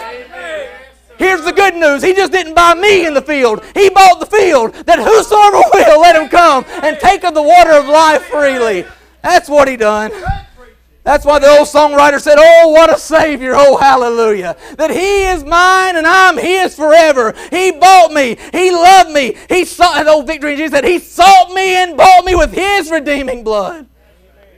Here's 1.17 1.43
the 1.43 1.51
good 1.51 1.75
news. 1.75 2.03
He 2.03 2.13
just 2.13 2.31
didn't 2.31 2.53
buy 2.53 2.73
me 2.73 3.05
in 3.05 3.13
the 3.13 3.21
field. 3.21 3.63
He 3.73 3.89
bought 3.89 4.19
the 4.19 4.25
field 4.25 4.73
that 4.85 4.99
whosoever 4.99 5.57
will 5.73 6.01
let 6.01 6.15
him 6.15 6.29
come 6.29 6.65
and 6.83 6.99
take 6.99 7.23
of 7.23 7.33
the 7.33 7.41
water 7.41 7.71
of 7.71 7.87
life 7.87 8.23
freely. 8.25 8.85
That's 9.23 9.49
what 9.49 9.67
he 9.67 9.77
done. 9.77 10.11
That's 11.07 11.23
why 11.23 11.39
the 11.39 11.47
old 11.47 11.69
songwriter 11.69 12.19
said, 12.19 12.35
Oh, 12.37 12.67
what 12.71 12.93
a 12.93 12.99
Savior, 12.99 13.53
oh, 13.55 13.77
hallelujah. 13.77 14.57
That 14.75 14.91
He 14.91 15.23
is 15.23 15.41
mine 15.41 15.95
and 15.95 16.05
I'm 16.05 16.37
His 16.37 16.75
forever. 16.75 17.33
He 17.49 17.71
bought 17.71 18.11
me. 18.11 18.37
He 18.51 18.71
loved 18.71 19.11
me. 19.11 19.37
He 19.47 19.63
saw, 19.63 19.97
and 19.97 20.09
old 20.09 20.27
Victory 20.27 20.57
Jesus 20.57 20.73
said, 20.73 20.83
He 20.83 20.99
sought 20.99 21.53
me 21.53 21.75
and 21.75 21.95
bought 21.95 22.25
me 22.25 22.35
with 22.35 22.51
His 22.51 22.91
redeeming 22.91 23.45
blood. 23.45 23.87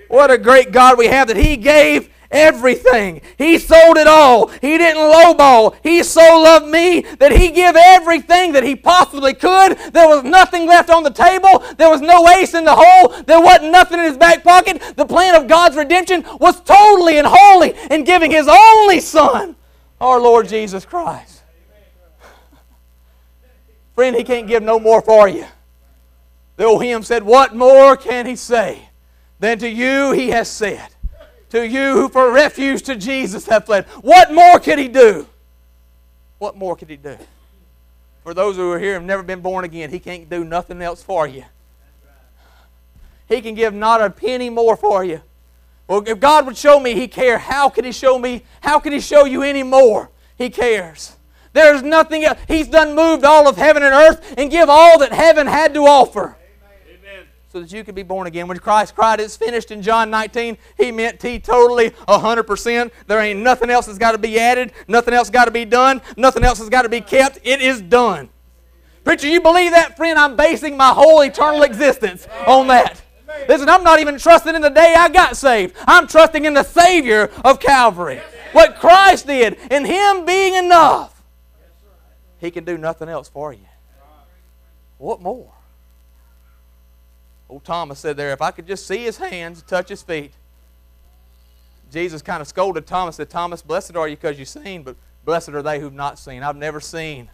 What 0.07 0.31
a 0.31 0.39
great 0.39 0.71
God 0.71 0.97
we 0.97 1.05
have 1.05 1.27
that 1.27 1.37
He 1.37 1.55
gave 1.55 2.09
everything. 2.31 3.21
He 3.37 3.57
sold 3.57 3.97
it 3.97 4.07
all. 4.07 4.47
He 4.47 4.77
didn't 4.77 5.01
lowball. 5.01 5.75
He 5.83 6.03
so 6.03 6.21
loved 6.21 6.67
me 6.67 7.01
that 7.19 7.31
He 7.31 7.49
gave 7.51 7.75
everything 7.75 8.53
that 8.53 8.63
He 8.63 8.75
possibly 8.75 9.33
could. 9.33 9.77
There 9.93 10.07
was 10.07 10.23
nothing 10.23 10.67
left 10.67 10.89
on 10.89 11.03
the 11.03 11.11
table. 11.11 11.63
There 11.77 11.89
was 11.89 12.01
no 12.01 12.27
ace 12.29 12.53
in 12.53 12.65
the 12.65 12.75
hole. 12.75 13.23
There 13.23 13.41
wasn't 13.41 13.71
nothing 13.71 13.99
in 13.99 14.05
His 14.05 14.17
back 14.17 14.43
pocket. 14.43 14.81
The 14.95 15.05
plan 15.05 15.35
of 15.35 15.47
God's 15.47 15.75
redemption 15.75 16.23
was 16.39 16.61
totally 16.61 17.17
and 17.17 17.27
wholly 17.29 17.73
in 17.89 18.03
giving 18.03 18.31
His 18.31 18.47
only 18.47 18.99
Son, 18.99 19.55
our 19.99 20.19
Lord 20.19 20.47
Jesus 20.47 20.85
Christ. 20.85 21.41
Friend, 23.95 24.15
He 24.15 24.23
can't 24.23 24.47
give 24.47 24.63
no 24.63 24.79
more 24.79 25.01
for 25.01 25.27
you. 25.27 25.45
The 26.57 26.65
old 26.65 26.83
hymn 26.83 27.03
said, 27.03 27.23
What 27.23 27.55
more 27.55 27.95
can 27.95 28.25
He 28.25 28.35
say 28.35 28.89
than 29.39 29.57
to 29.59 29.69
you 29.69 30.11
He 30.11 30.29
has 30.29 30.49
said? 30.49 30.89
To 31.49 31.67
you 31.67 31.93
who 31.93 32.09
for 32.09 32.31
refuge 32.31 32.83
to 32.83 32.95
Jesus 32.95 33.45
have 33.47 33.65
fled. 33.65 33.85
What 34.01 34.31
more 34.31 34.59
could 34.59 34.79
he 34.79 34.87
do? 34.87 35.27
What 36.37 36.55
more 36.55 36.75
could 36.75 36.89
he 36.89 36.97
do? 36.97 37.17
For 38.23 38.33
those 38.33 38.55
who 38.55 38.71
are 38.71 38.79
here 38.79 38.95
and 38.95 39.01
have 39.01 39.07
never 39.07 39.23
been 39.23 39.41
born 39.41 39.65
again, 39.65 39.89
he 39.89 39.99
can't 39.99 40.29
do 40.29 40.43
nothing 40.43 40.81
else 40.81 41.01
for 41.01 41.27
you. 41.27 41.45
He 43.27 43.41
can 43.41 43.55
give 43.55 43.73
not 43.73 44.01
a 44.01 44.09
penny 44.09 44.49
more 44.49 44.75
for 44.75 45.03
you. 45.03 45.21
Well, 45.87 46.03
if 46.05 46.19
God 46.19 46.45
would 46.45 46.57
show 46.57 46.79
me 46.79 46.93
He 46.93 47.07
cares, 47.07 47.41
how 47.41 47.69
could 47.69 47.85
He 47.85 47.91
show 47.91 48.17
me? 48.19 48.43
How 48.61 48.79
could 48.79 48.93
He 48.93 48.99
show 48.99 49.25
you 49.25 49.43
any 49.43 49.63
more? 49.63 50.09
He 50.37 50.49
cares. 50.49 51.15
There's 51.53 51.81
nothing 51.81 52.23
else. 52.23 52.39
He's 52.47 52.67
done 52.67 52.95
moved 52.95 53.23
all 53.23 53.47
of 53.47 53.57
heaven 53.57 53.81
and 53.83 53.93
earth 53.93 54.35
and 54.37 54.51
give 54.51 54.69
all 54.69 54.99
that 54.99 55.11
heaven 55.11 55.47
had 55.47 55.73
to 55.73 55.81
offer 55.81 56.37
so 57.51 57.59
that 57.59 57.71
you 57.71 57.83
could 57.83 57.95
be 57.95 58.03
born 58.03 58.27
again. 58.27 58.47
When 58.47 58.59
Christ 58.59 58.95
cried, 58.95 59.19
It's 59.19 59.35
finished 59.35 59.71
in 59.71 59.81
John 59.81 60.09
19, 60.09 60.57
He 60.77 60.91
meant 60.91 61.19
T 61.19 61.39
totally 61.39 61.89
100%. 61.89 62.91
There 63.07 63.19
ain't 63.19 63.39
nothing 63.39 63.69
else 63.69 63.87
that's 63.87 63.97
got 63.97 64.11
to 64.11 64.17
be 64.17 64.39
added, 64.39 64.71
nothing 64.87 65.13
else 65.13 65.29
got 65.29 65.45
to 65.45 65.51
be 65.51 65.65
done, 65.65 66.01
nothing 66.15 66.43
else 66.43 66.59
has 66.59 66.69
got 66.69 66.83
to 66.83 66.89
be 66.89 67.01
kept. 67.01 67.39
It 67.43 67.61
is 67.61 67.81
done. 67.81 68.29
Preacher, 69.03 69.27
you 69.27 69.41
believe 69.41 69.71
that, 69.71 69.97
friend? 69.97 70.19
I'm 70.19 70.35
basing 70.35 70.77
my 70.77 70.89
whole 70.89 71.21
eternal 71.21 71.63
existence 71.63 72.27
on 72.45 72.67
that. 72.67 73.01
Listen, 73.47 73.69
I'm 73.69 73.83
not 73.83 73.99
even 73.99 74.19
trusting 74.19 74.53
in 74.53 74.61
the 74.61 74.69
day 74.69 74.93
I 74.97 75.09
got 75.09 75.37
saved. 75.37 75.75
I'm 75.87 76.07
trusting 76.07 76.45
in 76.45 76.53
the 76.53 76.63
Savior 76.63 77.31
of 77.43 77.59
Calvary. 77.59 78.21
What 78.51 78.75
Christ 78.79 79.27
did, 79.27 79.57
and 79.71 79.85
Him 79.87 80.25
being 80.25 80.53
enough. 80.55 81.23
He 82.39 82.51
can 82.51 82.63
do 82.63 82.77
nothing 82.77 83.09
else 83.09 83.27
for 83.27 83.53
you. 83.53 83.65
What 84.97 85.21
more? 85.21 85.53
Old 87.49 87.65
Thomas 87.65 87.99
said 87.99 88.15
there, 88.15 88.31
if 88.31 88.41
I 88.41 88.51
could 88.51 88.67
just 88.67 88.85
see 88.85 89.03
his 89.03 89.17
hands, 89.17 89.63
touch 89.63 89.89
his 89.89 90.03
feet. 90.03 90.31
Jesus 91.91 92.21
kind 92.21 92.41
of 92.41 92.47
scolded 92.47 92.85
Thomas, 92.85 93.15
said, 93.15 93.29
Thomas, 93.29 93.63
blessed 93.63 93.95
are 93.95 94.07
you 94.07 94.15
because 94.15 94.37
you've 94.37 94.47
seen, 94.47 94.83
but 94.83 94.95
blessed 95.25 95.49
are 95.49 95.63
they 95.63 95.79
who've 95.79 95.93
not 95.93 96.19
seen. 96.19 96.43
I've 96.43 96.55
never 96.55 96.79
seen 96.79 97.29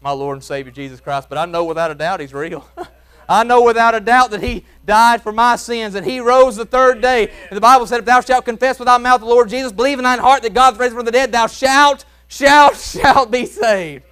my 0.00 0.12
Lord 0.12 0.36
and 0.36 0.44
Savior 0.44 0.72
Jesus 0.72 1.00
Christ, 1.00 1.28
but 1.28 1.36
I 1.36 1.44
know 1.44 1.64
without 1.64 1.90
a 1.90 1.94
doubt 1.94 2.20
he's 2.20 2.32
real. 2.32 2.66
I 3.28 3.44
know 3.44 3.62
without 3.62 3.94
a 3.94 4.00
doubt 4.00 4.32
that 4.32 4.42
he 4.42 4.64
died 4.84 5.22
for 5.22 5.30
my 5.30 5.54
sins 5.56 5.94
and 5.94 6.04
he 6.04 6.18
rose 6.18 6.56
the 6.56 6.64
third 6.64 7.00
day. 7.00 7.30
And 7.48 7.56
the 7.56 7.60
Bible 7.60 7.86
said, 7.86 8.00
if 8.00 8.04
thou 8.04 8.20
shalt 8.22 8.44
confess 8.44 8.78
with 8.78 8.86
thy 8.86 8.98
mouth 8.98 9.20
the 9.20 9.26
Lord 9.26 9.48
Jesus, 9.48 9.70
believe 9.70 9.98
in 9.98 10.04
thine 10.04 10.18
heart 10.18 10.42
that 10.42 10.54
God's 10.54 10.78
raised 10.78 10.94
from 10.94 11.04
the 11.04 11.12
dead, 11.12 11.30
thou 11.30 11.46
shalt, 11.46 12.06
shalt, 12.26 12.76
shalt 12.78 13.30
be 13.30 13.46
saved. 13.46 14.04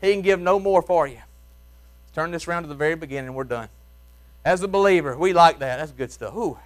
He 0.00 0.12
can 0.12 0.22
give 0.22 0.40
no 0.40 0.58
more 0.58 0.80
for 0.80 1.06
you. 1.06 1.16
Let's 1.16 2.14
turn 2.14 2.30
this 2.30 2.48
around 2.48 2.62
to 2.62 2.68
the 2.68 2.74
very 2.74 2.94
beginning 2.94 3.26
and 3.26 3.34
we're 3.34 3.44
done. 3.44 3.68
As 4.44 4.62
a 4.62 4.68
believer, 4.68 5.16
we 5.16 5.32
like 5.32 5.60
that. 5.60 5.78
That's 5.78 5.92
good 5.92 6.10
stuff. 6.10 6.34
Ooh, 6.34 6.58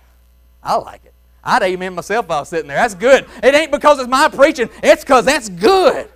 I 0.63 0.77
like 0.77 1.05
it. 1.05 1.13
I'd 1.45 1.63
amen 1.63 1.95
myself 1.95 2.29
while 2.29 2.39
I 2.39 2.41
was 2.41 2.49
sitting 2.49 2.67
there. 2.67 2.77
That's 2.77 2.95
good. 2.95 3.27
It 3.43 3.55
ain't 3.55 3.71
because 3.71 3.99
it's 3.99 4.09
my 4.09 4.29
preaching, 4.29 4.69
it's 4.83 5.05
because 5.05 5.25
that's 5.25 5.49
good. 5.49 6.11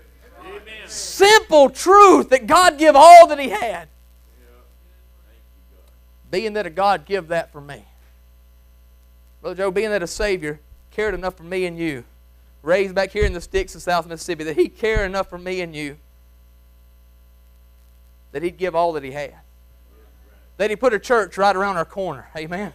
Amen. 0.45 0.89
Simple 0.89 1.71
truth 1.71 2.31
that 2.31 2.47
God 2.47 2.79
give 2.79 2.97
all 2.97 3.27
that 3.29 3.39
He 3.39 3.49
had. 3.49 3.89
Being 6.31 6.55
that 6.55 6.67
a 6.67 6.71
God 6.71 7.07
give 7.07 7.29
that 7.29 7.53
for 7.53 7.61
me. 7.61 7.85
Brother 9.43 9.57
Joe, 9.57 9.71
being 9.71 9.91
that 9.91 10.03
a 10.03 10.07
Savior 10.07 10.61
cared 10.91 11.15
enough 11.15 11.37
for 11.37 11.43
me 11.43 11.67
and 11.67 11.79
you, 11.79 12.05
raised 12.63 12.95
back 12.95 13.11
here 13.11 13.25
in 13.25 13.33
the 13.33 13.41
sticks 13.41 13.75
of 13.75 13.83
South 13.83 14.07
Mississippi, 14.07 14.45
that 14.45 14.57
He 14.57 14.69
cared 14.69 15.07
enough 15.09 15.29
for 15.29 15.39
me 15.39 15.61
and 15.61 15.75
you, 15.75 15.97
that 18.33 18.43
He'd 18.43 18.57
give 18.57 18.75
all 18.75 18.93
that 18.95 19.05
He 19.05 19.13
had 19.13 19.40
that 20.61 20.69
He 20.69 20.77
put 20.77 20.93
a 20.93 20.99
church 20.99 21.39
right 21.39 21.57
around 21.57 21.79
our 21.79 21.87
corner. 21.87 22.29
Amen. 22.37 22.75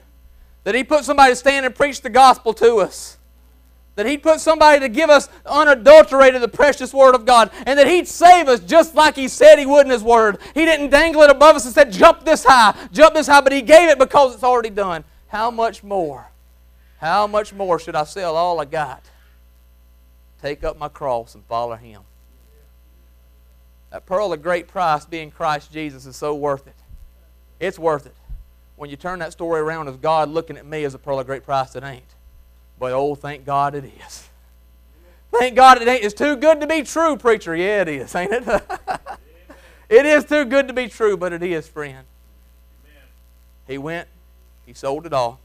That 0.64 0.74
He 0.74 0.84
put 0.84 1.06
somebody 1.06 1.34
to 1.34 1.36
stand 1.36 1.68
and 1.68 1.76
preach 1.76 2.02
the 2.02 2.10
gospel 2.10 2.52
to 2.56 2.78
us. 2.78 3.20
That 3.94 4.08
He'd 4.08 4.24
put 4.24 4.40
somebody 4.40 4.80
to 4.80 4.90
give 4.90 5.12
us 5.12 5.30
unadulterated 5.46 6.42
the 6.42 6.48
precious 6.48 6.96
Word 6.96 7.14
of 7.14 7.28
God. 7.28 7.52
And 7.68 7.78
that 7.78 7.86
He'd 7.86 8.08
save 8.08 8.48
us 8.48 8.60
just 8.62 8.96
like 8.96 9.16
He 9.16 9.28
said 9.28 9.60
He 9.60 9.68
would 9.68 9.86
in 9.86 9.92
His 9.92 10.04
Word. 10.04 10.40
He 10.56 10.66
didn't 10.66 10.90
dangle 10.90 11.22
it 11.22 11.30
above 11.30 11.58
us 11.58 11.66
and 11.66 11.76
said, 11.76 11.92
jump 11.92 12.26
this 12.26 12.44
high, 12.44 12.76
jump 12.92 13.14
this 13.14 13.28
high, 13.28 13.42
but 13.42 13.54
He 13.54 13.62
gave 13.62 13.88
it 13.90 14.00
because 14.00 14.34
it's 14.34 14.44
already 14.44 14.72
done. 14.72 15.04
How 15.28 15.52
much 15.52 15.84
more? 15.84 16.32
How 16.98 17.28
much 17.28 17.54
more 17.54 17.78
should 17.78 17.96
I 17.96 18.06
sell 18.06 18.36
all 18.36 18.60
I 18.60 18.66
got? 18.66 19.04
Take 20.42 20.64
up 20.64 20.80
my 20.80 20.90
cross 20.90 21.36
and 21.36 21.46
follow 21.46 21.76
Him. 21.76 22.02
That 23.92 24.08
pearl 24.08 24.34
of 24.34 24.42
great 24.42 24.68
price 24.68 25.06
being 25.06 25.30
Christ 25.30 25.72
Jesus 25.72 26.08
is 26.08 26.16
so 26.16 26.34
worth 26.34 26.66
it. 26.66 26.74
It's 27.60 27.80
worth 27.80 28.06
it. 28.06 28.16
When 28.76 28.90
you 28.90 28.98
turn 28.98 29.20
that 29.20 29.32
story 29.32 29.62
around 29.62 29.88
as 29.88 29.96
God 29.98 30.30
looking 30.30 30.58
at 30.58 30.66
me 30.66 30.84
as 30.84 30.94
a 30.94 31.00
pearl 31.00 31.20
of 31.20 31.26
great 31.26 31.44
price, 31.44 31.76
it 31.76 31.84
ain't. 31.84 32.04
But 32.78 32.92
oh, 32.92 33.16
thank 33.16 33.46
God 33.46 33.74
it 33.76 33.86
is. 33.86 34.28
Thank 35.32 35.56
God 35.56 35.82
it 35.82 35.88
ain't. 35.88 36.04
It's 36.04 36.14
too 36.14 36.36
good 36.36 36.60
to 36.62 36.68
be 36.68 36.84
true, 36.84 37.16
preacher. 37.18 37.56
Yeah, 37.56 37.82
it 37.82 37.88
is, 37.88 38.14
ain't 38.16 38.32
it? 38.32 38.44
it 39.90 40.06
is 40.06 40.26
too 40.26 40.46
good 40.46 40.68
to 40.68 40.74
be 40.74 40.88
true, 40.88 41.16
but 41.16 41.34
it 41.34 41.44
is, 41.44 41.68
friend. 41.68 42.06
He 43.68 43.78
went, 43.78 44.08
he 44.66 44.74
sold 44.74 45.06
it 45.06 45.14
all. 45.14 45.40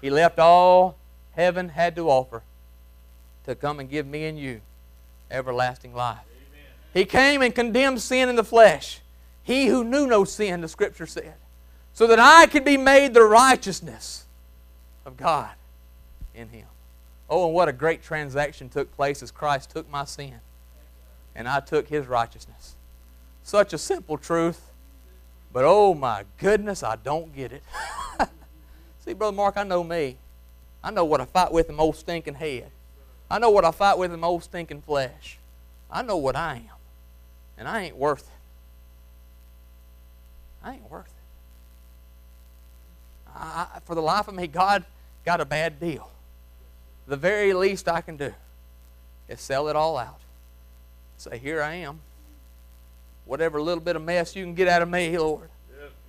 He 0.00 0.10
left 0.10 0.38
all 0.38 0.96
heaven 1.34 1.70
had 1.70 1.96
to 1.96 2.08
offer 2.08 2.42
to 3.44 3.54
come 3.54 3.80
and 3.80 3.90
give 3.90 4.06
me 4.06 4.24
and 4.24 4.38
you 4.38 4.60
everlasting 5.30 5.94
life. 5.94 6.18
He 6.92 7.04
came 7.04 7.42
and 7.42 7.54
condemned 7.54 8.00
sin 8.00 8.28
in 8.28 8.36
the 8.36 8.44
flesh. 8.44 9.00
He 9.44 9.66
who 9.66 9.84
knew 9.84 10.06
no 10.06 10.24
sin, 10.24 10.62
the 10.62 10.68
Scripture 10.68 11.06
said, 11.06 11.34
so 11.92 12.06
that 12.08 12.18
I 12.18 12.46
could 12.46 12.64
be 12.64 12.76
made 12.76 13.14
the 13.14 13.22
righteousness 13.22 14.24
of 15.04 15.16
God 15.16 15.50
in 16.34 16.48
Him. 16.48 16.66
Oh, 17.28 17.46
and 17.46 17.54
what 17.54 17.68
a 17.68 17.72
great 17.72 18.02
transaction 18.02 18.68
took 18.68 18.94
place 18.96 19.22
as 19.22 19.30
Christ 19.30 19.70
took 19.70 19.88
my 19.90 20.04
sin 20.04 20.40
and 21.34 21.46
I 21.46 21.60
took 21.60 21.88
His 21.88 22.06
righteousness. 22.06 22.74
Such 23.42 23.74
a 23.74 23.78
simple 23.78 24.16
truth, 24.16 24.70
but 25.52 25.64
oh 25.66 25.94
my 25.94 26.24
goodness, 26.38 26.82
I 26.82 26.96
don't 26.96 27.34
get 27.34 27.52
it. 27.52 27.62
See, 29.04 29.12
Brother 29.12 29.36
Mark, 29.36 29.58
I 29.58 29.64
know 29.64 29.84
me. 29.84 30.16
I 30.82 30.90
know 30.90 31.04
what 31.04 31.20
I 31.20 31.26
fight 31.26 31.52
with 31.52 31.68
in 31.68 31.76
my 31.76 31.82
old 31.82 31.96
stinking 31.96 32.34
head. 32.34 32.70
I 33.30 33.38
know 33.38 33.50
what 33.50 33.64
I 33.64 33.70
fight 33.70 33.98
with 33.98 34.12
in 34.12 34.20
my 34.20 34.26
old 34.26 34.44
stinking 34.44 34.82
flesh. 34.82 35.38
I 35.90 36.02
know 36.02 36.16
what 36.16 36.34
I 36.36 36.56
am. 36.56 36.76
And 37.58 37.68
I 37.68 37.82
ain't 37.82 37.96
worth 37.96 38.22
it. 38.22 38.43
I 40.64 40.74
ain't 40.74 40.90
worth 40.90 41.06
it. 41.06 41.12
I, 43.36 43.80
for 43.84 43.94
the 43.94 44.00
life 44.00 44.28
of 44.28 44.34
me, 44.34 44.46
God 44.46 44.84
got 45.24 45.40
a 45.40 45.44
bad 45.44 45.78
deal. 45.78 46.10
The 47.06 47.16
very 47.16 47.52
least 47.52 47.88
I 47.88 48.00
can 48.00 48.16
do 48.16 48.32
is 49.28 49.40
sell 49.40 49.68
it 49.68 49.76
all 49.76 49.98
out. 49.98 50.20
Say, 51.18 51.38
here 51.38 51.62
I 51.62 51.74
am. 51.74 52.00
Whatever 53.26 53.60
little 53.60 53.82
bit 53.82 53.96
of 53.96 54.02
mess 54.02 54.34
you 54.34 54.44
can 54.44 54.54
get 54.54 54.68
out 54.68 54.82
of 54.82 54.88
me, 54.88 55.16
Lord. 55.18 55.50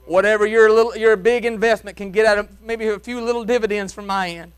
Whatever 0.06 0.46
your 0.46 0.72
little 0.72 0.96
your 0.96 1.16
big 1.18 1.46
investment 1.46 1.98
can 1.98 2.12
get 2.12 2.26
out 2.26 2.38
of 2.38 2.62
maybe 2.62 2.88
a 2.88 3.00
few 3.00 3.22
little 3.22 3.44
dividends 3.44 3.92
from 3.92 4.06
my 4.06 4.30
end. 4.30 4.52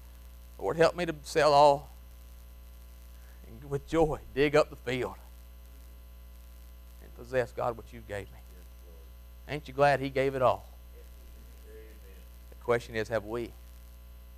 Lord, 0.59 0.75
help 0.75 0.95
me 0.95 1.05
to 1.05 1.15
sell 1.23 1.53
all. 1.53 1.89
And 3.47 3.69
with 3.69 3.87
joy, 3.87 4.19
dig 4.35 4.55
up 4.55 4.69
the 4.69 4.75
field 4.75 5.15
and 7.01 7.15
possess 7.15 7.51
God 7.53 7.77
what 7.77 7.85
you 7.93 8.01
gave 8.07 8.25
me. 8.25 8.39
Ain't 9.49 9.67
you 9.67 9.73
glad 9.73 9.99
He 9.99 10.09
gave 10.09 10.35
it 10.35 10.41
all? 10.41 10.67
The 12.49 12.63
question 12.63 12.95
is, 12.95 13.07
have 13.07 13.25
we? 13.25 13.51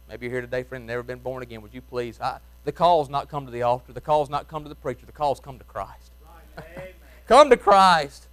Maybe 0.08 0.26
you're 0.26 0.34
here 0.34 0.42
today, 0.42 0.64
friend, 0.64 0.86
never 0.88 1.04
been 1.04 1.20
born 1.20 1.44
again. 1.44 1.62
Would 1.62 1.74
you 1.74 1.82
please? 1.82 2.20
I, 2.20 2.40
the 2.64 2.72
call's 2.72 3.10
not 3.10 3.30
come 3.30 3.46
to 3.46 3.52
the 3.52 3.62
altar. 3.62 3.94
The 3.94 4.02
call's 4.02 4.30
not 4.30 4.48
come 4.48 4.64
to 4.64 4.70
the 4.70 4.76
preacher. 4.76 5.06
The 5.06 5.12
call's 5.12 5.40
come 5.40 5.58
to 5.60 5.64
Christ. 5.64 6.12
come 7.28 7.50
to 7.50 7.58
Christ. 7.58 8.28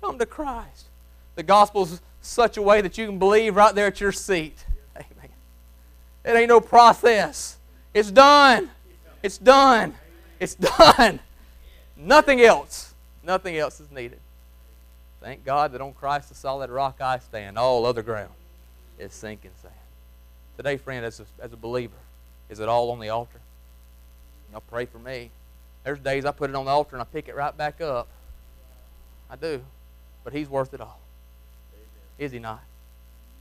Come 0.00 0.18
to 0.18 0.26
Christ. 0.26 0.86
The 1.34 1.42
gospel's 1.42 2.00
such 2.20 2.56
a 2.56 2.62
way 2.62 2.80
that 2.80 2.98
you 2.98 3.06
can 3.06 3.18
believe 3.18 3.56
right 3.56 3.74
there 3.74 3.86
at 3.86 4.00
your 4.00 4.12
seat. 4.12 4.64
Amen. 4.96 5.30
It 6.24 6.30
ain't 6.30 6.48
no 6.48 6.60
process. 6.60 7.58
It's 7.94 8.10
done. 8.10 8.70
It's 9.22 9.38
done. 9.38 9.94
It's 10.38 10.54
done. 10.54 11.20
Nothing 11.96 12.40
else. 12.40 12.94
Nothing 13.24 13.56
else 13.56 13.80
is 13.80 13.90
needed. 13.90 14.20
Thank 15.28 15.44
God 15.44 15.72
that 15.72 15.82
on 15.82 15.92
Christ 15.92 16.30
the 16.30 16.34
solid 16.34 16.70
rock 16.70 17.02
I 17.02 17.18
stand. 17.18 17.58
All 17.58 17.84
other 17.84 18.00
ground 18.00 18.32
is 18.98 19.12
sinking 19.12 19.50
sand. 19.60 19.74
Today, 20.56 20.78
friend, 20.78 21.04
as 21.04 21.20
a, 21.20 21.26
as 21.38 21.52
a 21.52 21.56
believer, 21.56 21.98
is 22.48 22.60
it 22.60 22.68
all 22.70 22.90
on 22.92 22.98
the 22.98 23.10
altar? 23.10 23.38
Y'all 24.50 24.62
pray 24.70 24.86
for 24.86 24.98
me. 24.98 25.30
There's 25.84 25.98
days 25.98 26.24
I 26.24 26.30
put 26.30 26.48
it 26.48 26.56
on 26.56 26.64
the 26.64 26.70
altar 26.70 26.96
and 26.96 27.02
I 27.02 27.04
pick 27.04 27.28
it 27.28 27.36
right 27.36 27.54
back 27.54 27.82
up. 27.82 28.08
I 29.28 29.36
do. 29.36 29.60
But 30.24 30.32
He's 30.32 30.48
worth 30.48 30.72
it 30.72 30.80
all. 30.80 30.98
Is 32.18 32.32
He 32.32 32.38
not? 32.38 32.62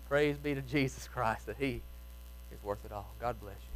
Praise 0.10 0.36
be 0.36 0.54
to 0.56 0.62
Jesus 0.62 1.08
Christ 1.08 1.46
that 1.46 1.56
He 1.58 1.80
is 2.52 2.62
worth 2.66 2.84
it 2.84 2.92
all. 2.92 3.08
God 3.22 3.40
bless 3.40 3.56
you. 3.62 3.67